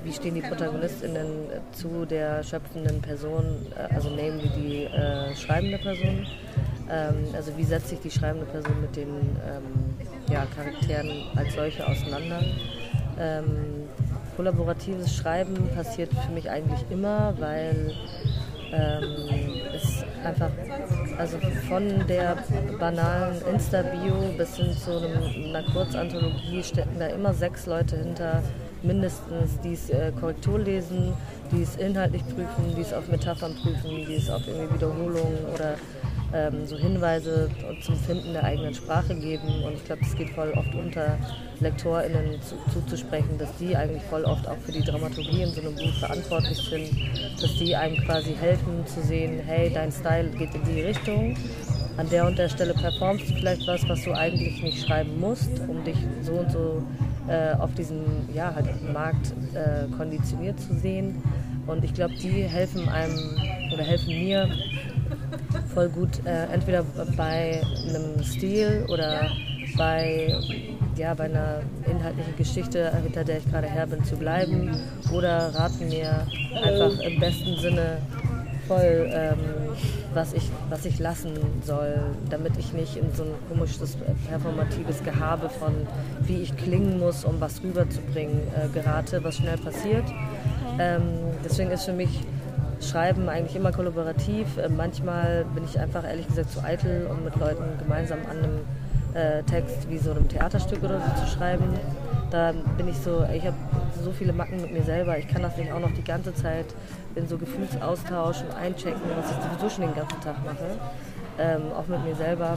wie 0.05 0.13
stehen 0.13 0.35
die 0.35 0.41
ProtagonistInnen 0.41 1.27
zu 1.73 2.05
der 2.07 2.43
schöpfenden 2.43 3.01
Person, 3.01 3.45
äh, 3.77 3.95
also 3.95 4.11
namely 4.11 4.49
die 4.57 4.85
äh, 4.85 5.35
schreibende 5.35 5.79
Person? 5.79 6.27
Ähm, 6.91 7.27
also 7.35 7.57
wie 7.57 7.65
setzt 7.65 7.89
sich 7.89 8.01
die 8.01 8.11
schreibende 8.11 8.47
Person 8.47 8.81
mit 8.81 8.95
den 8.97 9.09
ähm, 9.09 9.97
ja, 10.31 10.47
Charakteren 10.55 11.25
als 11.35 11.55
solche 11.55 11.87
auseinander? 11.87 12.43
Ähm, 13.19 13.89
kollaboratives 14.37 15.17
Schreiben 15.17 15.69
passiert 15.75 16.11
für 16.13 16.33
mich 16.33 16.51
eigentlich 16.51 16.85
immer, 16.91 17.35
weil 17.39 17.95
ähm, 18.73 19.61
es 19.75 20.05
einfach, 20.25 20.51
also 21.19 21.39
von 21.69 22.07
der 22.07 22.37
banalen 22.79 23.41
Insta-Bio 23.53 24.35
bis 24.37 24.57
hin 24.57 24.73
zu 24.73 24.99
einem, 24.99 25.55
einer 25.55 25.63
Kurzanthologie 25.73 26.63
stecken 26.63 26.99
da 26.99 27.07
immer 27.07 27.33
sechs 27.33 27.67
Leute 27.67 27.97
hinter, 27.97 28.43
mindestens, 28.83 29.61
die 29.63 29.73
es 29.73 29.91
äh, 29.91 30.13
Korrektur 30.19 30.59
lesen, 30.59 31.13
die 31.53 31.63
es 31.63 31.77
inhaltlich 31.77 32.23
prüfen, 32.25 32.75
die 32.77 32.83
es 32.83 32.93
auf 32.93 33.09
Metaphern 33.09 33.55
prüfen, 33.63 34.05
die 34.07 34.15
es 34.15 34.31
auf 34.31 34.47
irgendwie 34.47 34.75
Wiederholungen 34.75 35.47
oder 35.53 35.75
ähm, 36.33 36.67
so 36.67 36.77
Hinweise 36.77 37.49
zum 37.83 37.97
Finden 37.97 38.33
der 38.33 38.45
eigenen 38.45 38.75
Sprache 38.75 39.15
geben. 39.15 39.65
Und 39.65 39.75
ich 39.75 39.85
glaube, 39.85 40.03
es 40.03 40.15
geht 40.17 40.31
voll 40.31 40.53
oft 40.57 40.75
unter 40.75 41.19
LektorInnen 41.61 42.41
zu, 42.43 42.57
zuzusprechen, 42.73 43.39
dass 43.39 43.57
die 43.57 43.77
eigentlich 43.77 44.03
voll 44.05 44.25
oft 44.25 44.47
auch 44.47 44.59
für 44.59 44.73
die 44.73 44.83
Dramaturgie 44.83 45.43
in 45.43 45.51
so 45.51 45.61
einem 45.61 45.75
Buch 45.75 45.95
verantwortlich 45.99 46.59
sind, 46.59 46.91
dass 47.41 47.57
die 47.57 47.75
einem 47.75 47.97
quasi 48.05 48.35
helfen 48.35 48.87
zu 48.87 49.03
sehen, 49.03 49.41
hey, 49.47 49.71
dein 49.73 49.91
Style 49.91 50.29
geht 50.31 50.55
in 50.55 50.65
die 50.65 50.83
Richtung. 50.83 51.37
An 51.97 52.09
der 52.11 52.27
und 52.27 52.39
der 52.39 52.49
Stelle 52.49 52.75
performst 52.75 53.31
du 53.31 53.35
vielleicht 53.35 53.67
was, 53.67 53.89
was 53.89 54.05
du 54.05 54.13
eigentlich 54.13 54.63
nicht 54.63 54.87
schreiben 54.87 55.19
musst, 55.19 55.51
um 55.67 55.83
dich 55.83 55.97
so 56.23 56.33
und 56.33 56.53
so 56.53 56.83
äh, 57.29 57.55
auf 57.55 57.73
diesem 57.75 58.05
ja, 58.35 58.55
halt 58.55 58.67
Markt 58.93 59.33
äh, 59.55 59.91
konditioniert 59.97 60.61
zu 60.61 60.75
sehen. 60.75 61.23
Und 61.67 61.85
ich 61.85 61.95
glaube, 61.95 62.15
die 62.15 62.43
helfen 62.43 62.89
einem 62.89 63.19
oder 63.73 63.83
helfen 63.83 64.19
mir 64.19 64.49
voll 65.75 65.89
gut, 65.89 66.25
äh, 66.25 66.45
entweder 66.53 66.85
bei 67.17 67.63
einem 67.89 68.23
Stil 68.23 68.87
oder 68.89 69.31
bei, 69.77 70.35
ja, 70.97 71.15
bei 71.15 71.25
einer 71.25 71.61
inhaltlichen 71.91 72.37
Geschichte, 72.37 72.93
hinter 73.03 73.25
der 73.25 73.39
ich 73.39 73.51
gerade 73.51 73.69
her 73.69 73.87
bin, 73.87 74.05
zu 74.05 74.17
bleiben 74.17 74.77
oder 75.13 75.55
raten 75.55 75.89
mir 75.89 76.27
einfach 76.63 76.99
im 77.01 77.19
besten 77.21 77.57
Sinne 77.57 77.99
voll 78.67 79.11
ähm, 79.13 79.39
was 80.17 80.33
ich, 80.33 80.51
was 80.71 80.85
ich 80.85 80.99
lassen 80.99 81.35
soll, 81.63 82.01
damit 82.31 82.57
ich 82.59 82.73
nicht 82.73 82.97
in 82.97 83.15
so 83.15 83.23
ein 83.23 83.35
komisches 83.49 83.97
performatives 84.29 85.05
Gehabe 85.05 85.49
von, 85.49 85.75
wie 86.23 86.39
ich 86.43 86.57
klingen 86.57 86.99
muss, 86.99 87.25
um 87.25 87.41
was 87.41 87.63
rüberzubringen, 87.63 88.41
äh, 88.57 88.69
gerate, 88.73 89.23
was 89.23 89.37
schnell 89.37 89.59
passiert. 89.59 90.05
Ähm, 90.79 91.03
deswegen 91.45 91.71
ist 91.71 91.85
für 91.85 91.93
mich 91.93 92.21
Schreiben 92.81 93.29
eigentlich 93.29 93.57
immer 93.57 93.73
kollaborativ. 93.73 94.59
Äh, 94.59 94.69
manchmal 94.69 95.45
bin 95.55 95.65
ich 95.65 95.79
einfach 95.79 96.05
ehrlich 96.05 96.27
gesagt 96.27 96.51
zu 96.51 96.63
eitel, 96.63 97.07
um 97.11 97.25
mit 97.25 97.37
Leuten 97.37 97.65
gemeinsam 97.79 98.19
an 98.31 98.39
einem 98.39 98.59
äh, 99.15 99.43
Text 99.45 99.89
wie 99.89 99.99
so 99.99 100.11
einem 100.11 100.29
Theaterstück 100.29 100.83
oder 100.83 101.01
so 101.01 101.25
zu 101.25 101.31
schreiben. 101.31 101.65
Da 102.31 102.53
bin 102.77 102.89
ich 102.89 102.99
so, 102.99 103.25
ich 103.33 103.47
habe 103.47 103.57
so 104.07 104.13
viele 104.13 104.33
Macken 104.33 104.61
mit 104.63 104.73
mir 104.73 104.85
selber. 104.85 105.19
Ich 105.19 105.27
kann 105.27 105.43
das 105.43 105.57
nicht 105.57 105.73
auch 105.73 105.81
noch 105.81 105.93
die 105.93 106.05
ganze 106.05 106.33
Zeit 106.33 106.67
in 107.17 107.27
so 107.27 107.37
Gefühlsaustausch 107.39 108.43
und 108.43 108.55
einchecken, 108.55 109.01
was 109.17 109.33
ich 109.33 109.37
sowieso 109.37 109.69
schon 109.69 109.87
den 109.87 109.97
ganzen 109.97 110.21
Tag 110.21 110.45
mache. 110.45 110.79
Ähm, 111.39 111.73
auch 111.77 111.89
mit 111.89 112.05
mir 112.05 112.15
selber, 112.15 112.57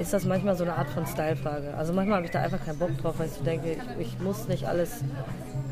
ist 0.00 0.12
das 0.12 0.24
manchmal 0.24 0.56
so 0.56 0.64
eine 0.64 0.74
Art 0.74 0.90
von 0.90 1.06
Stylefrage. 1.06 1.74
Also 1.78 1.92
manchmal 1.92 2.16
habe 2.16 2.26
ich 2.26 2.32
da 2.32 2.40
einfach 2.40 2.62
keinen 2.64 2.78
Bock 2.78 2.90
drauf, 2.98 3.14
weil 3.18 3.28
ich 3.28 3.34
so 3.34 3.44
denke, 3.44 3.70
ich, 3.70 4.06
ich 4.06 4.18
muss 4.18 4.48
nicht 4.48 4.66
alles 4.66 5.04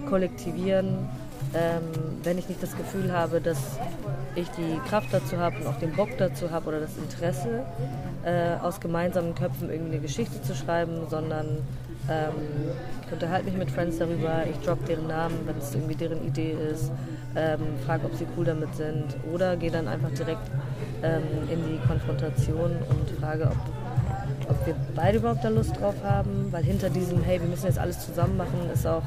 kollektivieren, 0.08 1.08
ähm, 1.52 1.82
wenn 2.22 2.38
ich 2.38 2.48
nicht 2.48 2.62
das 2.62 2.76
Gefühl 2.76 3.12
habe, 3.12 3.40
dass 3.40 3.58
ich 4.36 4.48
die 4.50 4.78
Kraft 4.88 5.08
dazu 5.10 5.36
habe 5.36 5.56
und 5.56 5.66
auch 5.66 5.78
den 5.80 5.92
Bock 5.96 6.10
dazu 6.16 6.52
habe 6.52 6.68
oder 6.68 6.80
das 6.80 6.96
Interesse, 6.96 7.64
äh, 8.24 8.54
aus 8.62 8.80
gemeinsamen 8.80 9.34
Köpfen 9.34 9.68
irgendwie 9.68 9.94
eine 9.94 10.00
Geschichte 10.00 10.40
zu 10.42 10.54
schreiben, 10.54 11.08
sondern 11.10 11.58
ähm, 12.08 12.34
ich 13.06 13.12
unterhalte 13.12 13.46
mich 13.46 13.56
mit 13.56 13.70
Friends 13.70 13.98
darüber, 13.98 14.44
ich 14.50 14.58
drop 14.64 14.84
deren 14.86 15.06
Namen, 15.06 15.36
wenn 15.44 15.58
es 15.58 15.74
irgendwie 15.74 15.94
deren 15.94 16.24
Idee 16.26 16.52
ist, 16.52 16.90
ähm, 17.36 17.60
frage, 17.86 18.06
ob 18.06 18.14
sie 18.14 18.26
cool 18.36 18.44
damit 18.44 18.74
sind 18.74 19.16
oder 19.32 19.56
gehe 19.56 19.70
dann 19.70 19.88
einfach 19.88 20.10
direkt 20.10 20.50
ähm, 21.02 21.22
in 21.50 21.62
die 21.64 21.86
Konfrontation 21.86 22.70
und 22.88 23.20
frage, 23.20 23.44
ob 23.44 23.56
ob 24.48 24.66
wir 24.66 24.74
beide 24.94 25.18
überhaupt 25.18 25.44
da 25.44 25.48
Lust 25.48 25.78
drauf 25.80 25.94
haben, 26.04 26.48
weil 26.50 26.64
hinter 26.64 26.90
diesem, 26.90 27.22
hey, 27.22 27.40
wir 27.40 27.48
müssen 27.48 27.66
jetzt 27.66 27.78
alles 27.78 28.04
zusammen 28.04 28.36
machen, 28.36 28.68
ist 28.72 28.86
auch, 28.86 29.02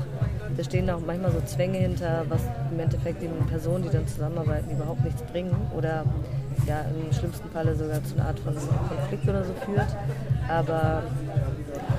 da 0.56 0.64
stehen 0.64 0.90
auch 0.90 1.02
manchmal 1.06 1.32
so 1.32 1.42
Zwänge 1.42 1.78
hinter, 1.78 2.26
was 2.30 2.42
im 2.72 2.80
Endeffekt 2.80 3.22
den 3.22 3.32
Personen, 3.48 3.84
die 3.84 3.90
dann 3.90 4.08
zusammenarbeiten, 4.08 4.72
überhaupt 4.72 5.04
nichts 5.04 5.22
bringen 5.24 5.56
oder 5.76 6.06
ja, 6.68 6.82
im 6.82 7.14
schlimmsten 7.14 7.50
Falle 7.50 7.76
sogar 7.76 8.04
zu 8.04 8.16
einer 8.16 8.28
Art 8.28 8.40
von 8.40 8.56
Konflikt 8.56 9.28
oder 9.28 9.44
so 9.44 9.54
führt. 9.66 9.96
Aber 10.50 11.04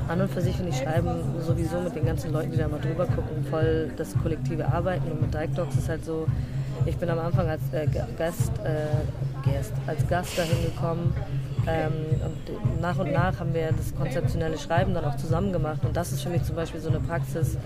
an 0.09 0.21
und 0.21 0.31
für 0.31 0.41
sich 0.41 0.57
finde 0.57 0.71
ich 0.71 0.79
Schreiben 0.79 1.11
sowieso 1.41 1.81
mit 1.81 1.95
den 1.95 2.07
ganzen 2.07 2.33
Leuten, 2.33 2.51
die 2.51 2.57
da 2.57 2.69
mal 2.69 2.81
drüber 2.81 3.07
gucken, 3.07 3.45
voll 3.51 3.91
das 3.97 4.17
kollektive 4.23 4.67
Arbeiten. 4.67 5.11
Und 5.11 5.23
mit 5.23 5.35
Dyke 5.35 5.55
Dogs 5.55 5.77
ist 5.77 5.89
halt 5.89 6.05
so, 6.05 6.27
ich 6.85 6.97
bin 6.97 7.09
am 7.09 7.19
Anfang 7.19 7.49
als 7.49 7.63
äh, 7.73 7.87
Gast, 8.17 8.53
äh, 8.65 9.51
Gast, 9.51 9.73
als 9.87 10.07
Gast 10.09 10.39
dahin 10.39 10.63
gekommen 10.65 11.15
ähm, 11.67 11.93
und 12.25 12.81
nach 12.81 12.99
und 12.99 13.13
nach 13.13 13.41
haben 13.41 13.53
wir 13.53 13.73
das 13.73 13.95
konzeptionelle 13.95 14.59
Schreiben 14.59 14.95
dann 14.95 15.05
auch 15.05 15.17
zusammen 15.17 15.53
gemacht. 15.53 15.85
Und 15.85 15.97
das 15.97 16.13
ist 16.13 16.23
für 16.23 16.31
mich 16.31 16.45
zum 16.45 16.57
Beispiel 16.57 16.81
so 16.81 16.89
eine 16.89 17.01
Praxis, 17.01 17.57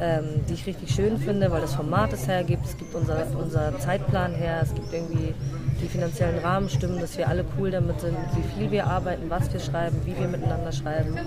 ähm, 0.00 0.44
die 0.48 0.54
ich 0.54 0.66
richtig 0.66 0.90
schön 0.90 1.18
finde, 1.18 1.50
weil 1.50 1.60
das 1.60 1.74
Format 1.74 2.12
es 2.12 2.26
hergibt, 2.26 2.64
es 2.64 2.76
gibt 2.76 2.94
unser, 2.94 3.26
unser 3.38 3.78
Zeitplan 3.78 4.34
her, 4.34 4.60
es 4.62 4.74
gibt 4.74 4.92
irgendwie 4.92 5.34
die 5.80 5.88
finanziellen 5.88 6.38
Rahmenstimmen, 6.38 7.00
dass 7.00 7.18
wir 7.18 7.28
alle 7.28 7.44
cool 7.58 7.70
damit 7.70 8.00
sind, 8.00 8.16
wie 8.34 8.58
viel 8.58 8.70
wir 8.70 8.86
arbeiten, 8.86 9.28
was 9.28 9.52
wir 9.52 9.60
schreiben, 9.60 10.00
wie 10.04 10.18
wir 10.18 10.28
miteinander 10.28 10.72
schreiben. 10.72 11.18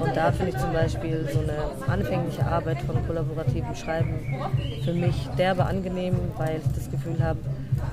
Und 0.00 0.16
da 0.16 0.32
finde 0.32 0.52
ich 0.52 0.58
zum 0.58 0.72
Beispiel 0.72 1.28
so 1.32 1.40
eine 1.40 1.92
anfängliche 1.92 2.46
Arbeit 2.46 2.80
von 2.82 2.96
kollaborativem 3.06 3.74
Schreiben 3.74 4.14
für 4.84 4.92
mich 4.92 5.28
derbe 5.36 5.64
angenehm, 5.66 6.16
weil 6.36 6.58
ich 6.58 6.72
das 6.74 6.90
Gefühl 6.90 7.22
habe, 7.22 7.38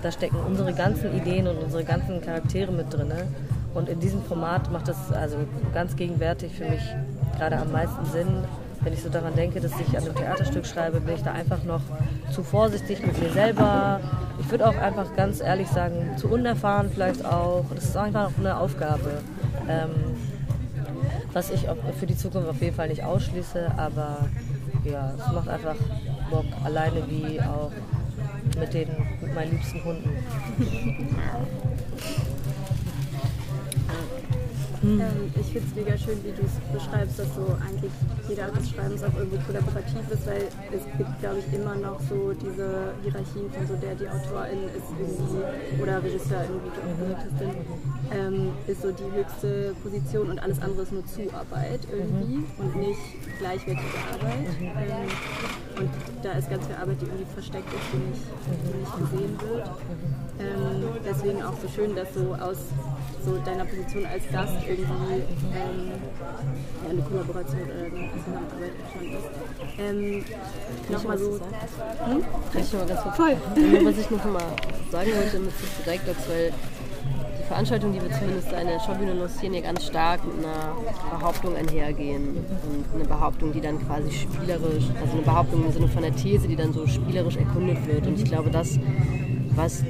da 0.02 0.12
stecken 0.12 0.38
unsere 0.46 0.74
ganzen 0.74 1.16
Ideen 1.16 1.48
und 1.48 1.58
unsere 1.58 1.84
ganzen 1.84 2.22
Charaktere 2.22 2.72
mit 2.72 2.94
drin. 2.94 3.12
Und 3.74 3.90
in 3.90 4.00
diesem 4.00 4.24
Format 4.24 4.72
macht 4.72 4.88
es 4.88 5.12
also 5.12 5.38
ganz 5.74 5.96
gegenwärtig 5.96 6.54
für 6.54 6.66
mich 6.66 6.82
gerade 7.38 7.58
am 7.58 7.72
meisten 7.72 8.06
Sinn. 8.06 8.28
Wenn 8.82 8.94
ich 8.94 9.02
so 9.02 9.10
daran 9.10 9.36
denke, 9.36 9.60
dass 9.60 9.72
ich 9.80 9.98
an 9.98 10.04
einem 10.04 10.16
Theaterstück 10.16 10.66
schreibe, 10.66 11.00
bin 11.00 11.16
ich 11.16 11.24
da 11.24 11.32
einfach 11.32 11.64
noch 11.64 11.82
zu 12.32 12.44
vorsichtig 12.44 13.06
mit 13.06 13.20
mir 13.22 13.32
selber. 13.32 14.00
Ich 14.40 14.50
würde 14.52 14.68
auch 14.68 14.78
einfach 14.78 15.16
ganz 15.16 15.42
ehrlich 15.42 15.68
sagen, 15.68 16.18
zu 16.18 16.28
unerfahren 16.28 16.90
vielleicht 16.94 17.26
auch. 17.26 17.66
Das 17.74 17.86
ist 17.86 17.98
einfach 17.98 18.32
eine 18.38 18.58
Aufgabe, 18.58 19.22
ähm, 19.68 19.92
was 21.34 21.50
ich 21.50 21.68
für 22.00 22.06
die 22.06 22.18
Zukunft 22.18 22.50
auf 22.50 22.62
jeden 22.62 22.76
Fall 22.76 22.90
nicht 22.90 23.04
ausschließe. 23.04 23.72
Aber 23.78 24.20
ja, 24.84 25.14
es 25.18 25.32
macht 25.32 25.48
einfach 25.48 25.76
Bock, 26.30 26.46
alleine 26.64 27.04
wie 27.10 27.40
auch 27.42 27.72
mit, 28.60 28.74
den, 28.74 28.90
mit 29.22 29.34
meinen 29.34 29.52
liebsten 29.52 29.84
Hunden. 29.84 30.10
Mhm. 34.86 35.02
Ähm, 35.02 35.34
ich 35.40 35.48
finde 35.48 35.68
es 35.68 35.76
mega 35.76 35.98
schön, 35.98 36.24
wie 36.24 36.32
du 36.32 36.44
es 36.46 36.54
beschreibst, 36.72 37.18
dass 37.18 37.34
so 37.34 37.58
eigentlich 37.66 37.92
jeder 38.30 38.46
Art 38.46 38.58
des 38.58 38.70
Schreibens 38.70 39.02
auch 39.04 39.16
irgendwo 39.18 39.38
kollaborativ 39.38 40.06
ist, 40.12 40.28
weil 40.28 40.46
es 40.72 40.84
gibt, 40.98 41.20
glaube 41.20 41.40
ich, 41.40 41.54
immer 41.58 41.74
noch 41.76 42.00
so 42.02 42.34
diese 42.34 42.94
Hierarchien 43.02 43.50
von 43.50 43.66
so 43.66 43.76
der, 43.82 43.96
die 43.96 44.08
Autorin 44.08 44.70
ist 44.70 44.90
irgendwie, 44.94 45.82
oder 45.82 46.04
Regisseur 46.04 46.46
irgendwie, 46.46 46.70
Regisseurin, 47.02 47.66
ähm, 48.14 48.54
ist 48.68 48.82
so 48.84 48.92
die 48.92 49.10
höchste 49.10 49.76
Position 49.82 50.30
und 50.30 50.40
alles 50.40 50.62
andere 50.62 50.84
ist 50.84 50.92
nur 50.92 51.06
Zuarbeit 51.08 51.82
irgendwie 51.92 52.38
mhm. 52.38 52.46
und 52.60 52.76
nicht 52.76 53.02
gleichwertige 53.40 53.98
Arbeit. 54.14 54.46
Ähm, 54.62 55.65
und 55.78 55.90
da 56.24 56.32
ist 56.34 56.50
ganz 56.50 56.66
viel 56.66 56.76
Arbeit, 56.76 57.02
die 57.02 57.06
irgendwie 57.06 57.34
versteckt 57.34 57.68
ist, 57.74 57.84
die 57.92 57.98
nicht, 57.98 58.22
die 58.66 58.78
nicht 58.80 58.98
gesehen 58.98 59.38
wird. 59.42 59.70
Ähm, 60.38 60.84
deswegen 61.06 61.44
auch 61.44 61.54
so 61.62 61.68
schön, 61.68 61.96
dass 61.96 62.14
so 62.14 62.34
aus 62.36 62.58
so 63.26 63.38
deiner 63.46 63.66
Position 63.66 64.06
als 64.06 64.24
Gast 64.32 64.56
irgendwie 64.68 65.24
ähm, 65.54 65.92
ja, 66.84 66.90
eine 66.90 67.02
Kollaboration 67.02 67.62
oder 67.62 67.86
eine 67.86 68.10
Zusammenarbeit 68.24 68.74
schon 68.94 69.06
ist. 69.12 69.28
Ähm, 69.80 70.26
Nochmal 70.90 71.18
so. 71.18 71.32
Hm? 71.34 72.24
Kann 72.52 72.62
ich 72.62 72.74
mal 72.74 72.86
ganz 72.86 73.02
kurz 73.02 73.16
Voll. 73.16 73.38
was 73.86 73.98
ich 73.98 74.12
noch 74.12 74.26
mal 74.26 74.44
sagen 74.92 75.12
wollte 75.16 75.40
mit 75.40 75.58
Sister 75.58 75.84
Direct 75.86 76.08
Dogs, 76.08 76.30
weil 76.30 76.54
die 77.46 77.48
Veranstaltungen, 77.48 77.94
die 77.94 78.02
wir 78.02 78.12
zumindest 78.12 78.52
da 78.52 78.58
in 78.58 78.68
der 78.68 78.80
Schaubühne 78.80 79.14
lancieren, 79.14 79.54
ja 79.54 79.62
ganz 79.62 79.86
stark 79.86 80.22
mit 80.26 80.44
einer 80.44 80.74
Behauptung 81.18 81.56
einhergehen. 81.56 82.38
Und 82.38 82.96
eine 82.96 83.06
Behauptung, 83.06 83.54
die 83.54 83.62
dann 83.62 83.80
quasi 83.86 84.12
spielerisch, 84.12 84.86
also 85.00 85.14
eine 85.14 85.22
Behauptung 85.22 85.66
im 85.66 85.72
Sinne 85.72 85.88
von 85.88 86.04
einer 86.04 86.16
These, 86.16 86.48
die 86.48 86.56
dann 86.56 86.74
so 86.74 86.88
spielerisch 86.88 87.38
erkundet 87.38 87.86
wird. 87.88 88.08
Und 88.08 88.20
ich 88.20 88.26
glaube, 88.26 88.50
das, 88.50 88.80
was 89.56 89.84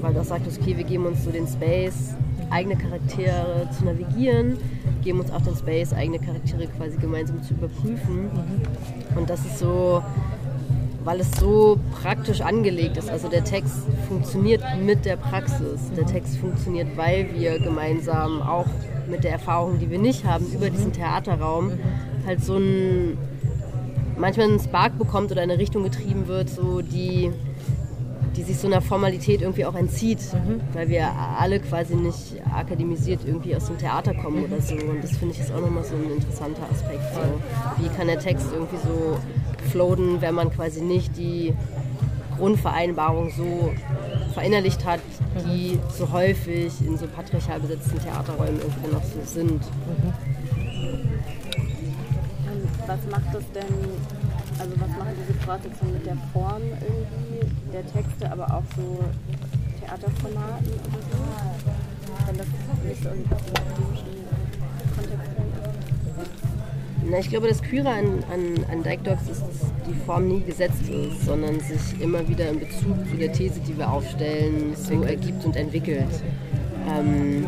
weil 0.00 0.14
du 0.14 0.20
auch 0.20 0.24
sagtest, 0.24 0.60
okay, 0.60 0.76
wir 0.76 0.82
geben 0.82 1.06
uns 1.06 1.22
so 1.22 1.30
den 1.30 1.46
Space, 1.46 2.16
eigene 2.50 2.76
Charaktere 2.76 3.68
zu 3.78 3.84
navigieren, 3.84 4.58
geben 5.04 5.20
uns 5.20 5.30
auch 5.30 5.42
den 5.42 5.54
Space, 5.54 5.92
eigene 5.92 6.18
Charaktere 6.18 6.66
quasi 6.66 6.98
gemeinsam 6.98 7.40
zu 7.44 7.54
überprüfen. 7.54 8.24
Mhm. 8.24 9.16
Und 9.16 9.30
das 9.30 9.44
ist 9.46 9.60
so, 9.60 10.02
weil 11.04 11.20
es 11.20 11.30
so 11.32 11.78
praktisch 12.02 12.40
angelegt 12.40 12.96
ist. 12.96 13.10
Also 13.10 13.28
der 13.28 13.44
Text 13.44 13.74
funktioniert 14.08 14.62
mit 14.82 15.04
der 15.04 15.16
Praxis. 15.16 15.80
Der 15.96 16.06
Text 16.06 16.36
funktioniert, 16.38 16.96
weil 16.96 17.28
wir 17.34 17.58
gemeinsam 17.58 18.42
auch 18.42 18.66
mit 19.08 19.24
der 19.24 19.32
Erfahrung, 19.32 19.78
die 19.78 19.90
wir 19.90 19.98
nicht 19.98 20.24
haben, 20.24 20.46
über 20.52 20.70
diesen 20.70 20.92
Theaterraum 20.92 21.72
halt 22.26 22.42
so 22.44 22.56
ein 22.56 23.18
manchmal 24.16 24.48
einen 24.48 24.60
Spark 24.60 24.98
bekommt 24.98 25.32
oder 25.32 25.42
in 25.42 25.50
eine 25.50 25.58
Richtung 25.58 25.82
getrieben 25.82 26.28
wird, 26.28 26.48
so 26.48 26.80
die 26.80 27.32
die 28.36 28.42
sich 28.42 28.58
so 28.58 28.66
einer 28.66 28.80
Formalität 28.80 29.42
irgendwie 29.42 29.64
auch 29.64 29.74
entzieht, 29.74 30.20
mhm. 30.32 30.60
weil 30.72 30.88
wir 30.88 31.10
alle 31.38 31.60
quasi 31.60 31.94
nicht 31.94 32.40
akademisiert 32.52 33.20
irgendwie 33.26 33.54
aus 33.54 33.66
dem 33.66 33.78
Theater 33.78 34.14
kommen 34.14 34.38
mhm. 34.38 34.44
oder 34.44 34.60
so. 34.60 34.74
Und 34.74 35.02
das 35.02 35.12
finde 35.12 35.34
ich 35.34 35.40
ist 35.40 35.52
auch 35.52 35.60
nochmal 35.60 35.84
so 35.84 35.94
ein 35.94 36.10
interessanter 36.10 36.62
Aspekt. 36.70 37.02
So. 37.14 37.82
Wie 37.82 37.88
kann 37.90 38.06
der 38.06 38.18
Text 38.18 38.46
irgendwie 38.52 38.76
so 38.76 39.18
floaten, 39.70 40.20
wenn 40.20 40.34
man 40.34 40.50
quasi 40.50 40.80
nicht 40.80 41.16
die 41.16 41.54
Grundvereinbarung 42.36 43.30
so 43.30 43.72
verinnerlicht 44.32 44.84
hat, 44.84 45.00
die 45.46 45.78
so 45.90 46.10
häufig 46.10 46.72
in 46.84 46.96
so 46.96 47.06
patriarchal 47.06 47.60
besetzten 47.60 47.98
Theaterräumen 47.98 48.60
irgendwie 48.60 48.92
noch 48.92 49.04
so 49.04 49.20
sind. 49.24 49.60
Mhm. 49.62 50.12
Was 52.86 52.98
macht 53.10 53.34
das 53.34 53.44
denn 53.54 53.64
also 54.58 54.72
was 54.80 54.88
machen 54.90 55.14
diese 55.20 55.38
Voraussetzungen 55.40 55.92
mit 55.94 56.06
der 56.06 56.16
Form 56.32 56.62
irgendwie, 56.80 57.46
der 57.72 57.86
Texte, 57.86 58.30
aber 58.30 58.46
auch 58.46 58.62
so 58.76 59.04
Theaterformaten 59.80 60.66
oder 60.66 61.02
so? 61.10 61.18
Wenn 62.26 62.38
das 62.38 62.46
nicht 62.86 63.02
so 63.02 63.08
akademischen 63.08 64.12
Kontext 64.96 65.28
ist? 65.28 65.52
Na, 67.04 67.18
ich 67.18 67.28
glaube, 67.30 67.48
das 67.48 67.62
Kyra 67.62 67.90
an, 67.90 68.24
an, 68.32 68.64
an 68.70 68.82
Dyke 68.82 69.02
Dogs 69.02 69.28
ist, 69.28 69.42
dass 69.42 69.72
die 69.88 69.94
Form 70.06 70.28
nie 70.28 70.42
gesetzt 70.42 70.88
ist, 70.88 71.26
sondern 71.26 71.58
sich 71.58 72.00
immer 72.00 72.26
wieder 72.28 72.48
in 72.48 72.60
Bezug 72.60 72.96
zu 73.10 73.16
der 73.16 73.32
These, 73.32 73.60
die 73.60 73.76
wir 73.76 73.90
aufstellen, 73.90 74.74
so 74.76 75.02
ergibt 75.02 75.44
und 75.44 75.56
entwickelt. 75.56 76.22
Ähm, 76.88 77.46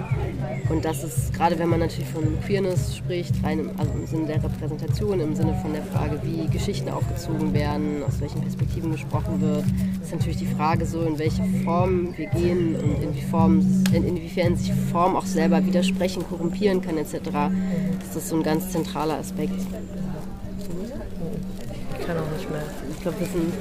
und 0.70 0.85
das 0.85 1.05
ist, 1.05 1.35
gerade 1.35 1.59
wenn 1.59 1.68
man 1.68 1.81
natürlich 1.81 2.09
von 2.09 2.22
Queerness 2.44 2.96
spricht, 2.96 3.33
rein 3.44 3.59
im, 3.59 3.70
also 3.79 3.92
im 3.92 4.07
Sinne 4.07 4.27
der 4.27 4.42
Repräsentation, 4.42 5.20
im 5.20 5.35
Sinne 5.35 5.55
von 5.61 5.72
der 5.72 5.83
Frage, 5.83 6.18
wie 6.22 6.46
Geschichten 6.48 6.88
aufgezogen 6.88 7.53
werden, 7.53 8.03
aus 8.07 8.20
welchen 8.20 8.40
Perspektiven 8.40 8.92
gesprochen 8.92 9.40
wird, 9.40 9.64
ist 10.03 10.12
natürlich 10.12 10.38
die 10.38 10.46
Frage 10.46 10.87
so, 10.87 11.03
in 11.03 11.18
welche 11.18 11.42
Form 11.64 12.16
wir 12.16 12.27
gehen 12.29 12.77
und 12.77 13.03
in 13.03 13.14
Form, 13.29 13.85
in, 13.92 14.09
inwiefern 14.09 14.57
sich 14.57 14.72
Form 14.90 15.16
auch 15.16 15.27
selber 15.27 15.64
widersprechen, 15.66 16.24
korrumpieren 16.27 16.81
kann 16.81 16.96
etc. 16.96 17.18
Das 18.00 18.16
ist 18.16 18.29
so 18.29 18.37
ein 18.37 18.42
ganz 18.42 18.70
zentraler 18.70 19.18
Aspekt. 19.18 19.53
Ich 21.98 22.07
kann 22.07 22.16
auch 22.16 22.31
nicht 22.37 22.50
mehr. 22.50 22.62
Ich 22.90 23.00
glaube, 23.03 23.20
wir 23.20 23.27
sind 23.27 23.53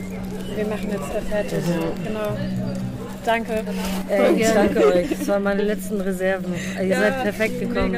Wir 0.55 0.67
machen 0.67 0.89
jetzt 0.91 1.29
fertig. 1.29 1.59
Genau. 2.03 2.82
Danke. 3.25 3.63
Ey, 4.09 4.41
ich 4.41 4.51
danke 4.51 4.85
euch. 4.85 5.09
Das 5.09 5.27
waren 5.27 5.43
meine 5.43 5.63
letzten 5.63 6.01
Reserven. 6.01 6.53
Ihr 6.81 6.95
seid 6.97 7.23
perfekt 7.23 7.59
gekommen. 7.59 7.91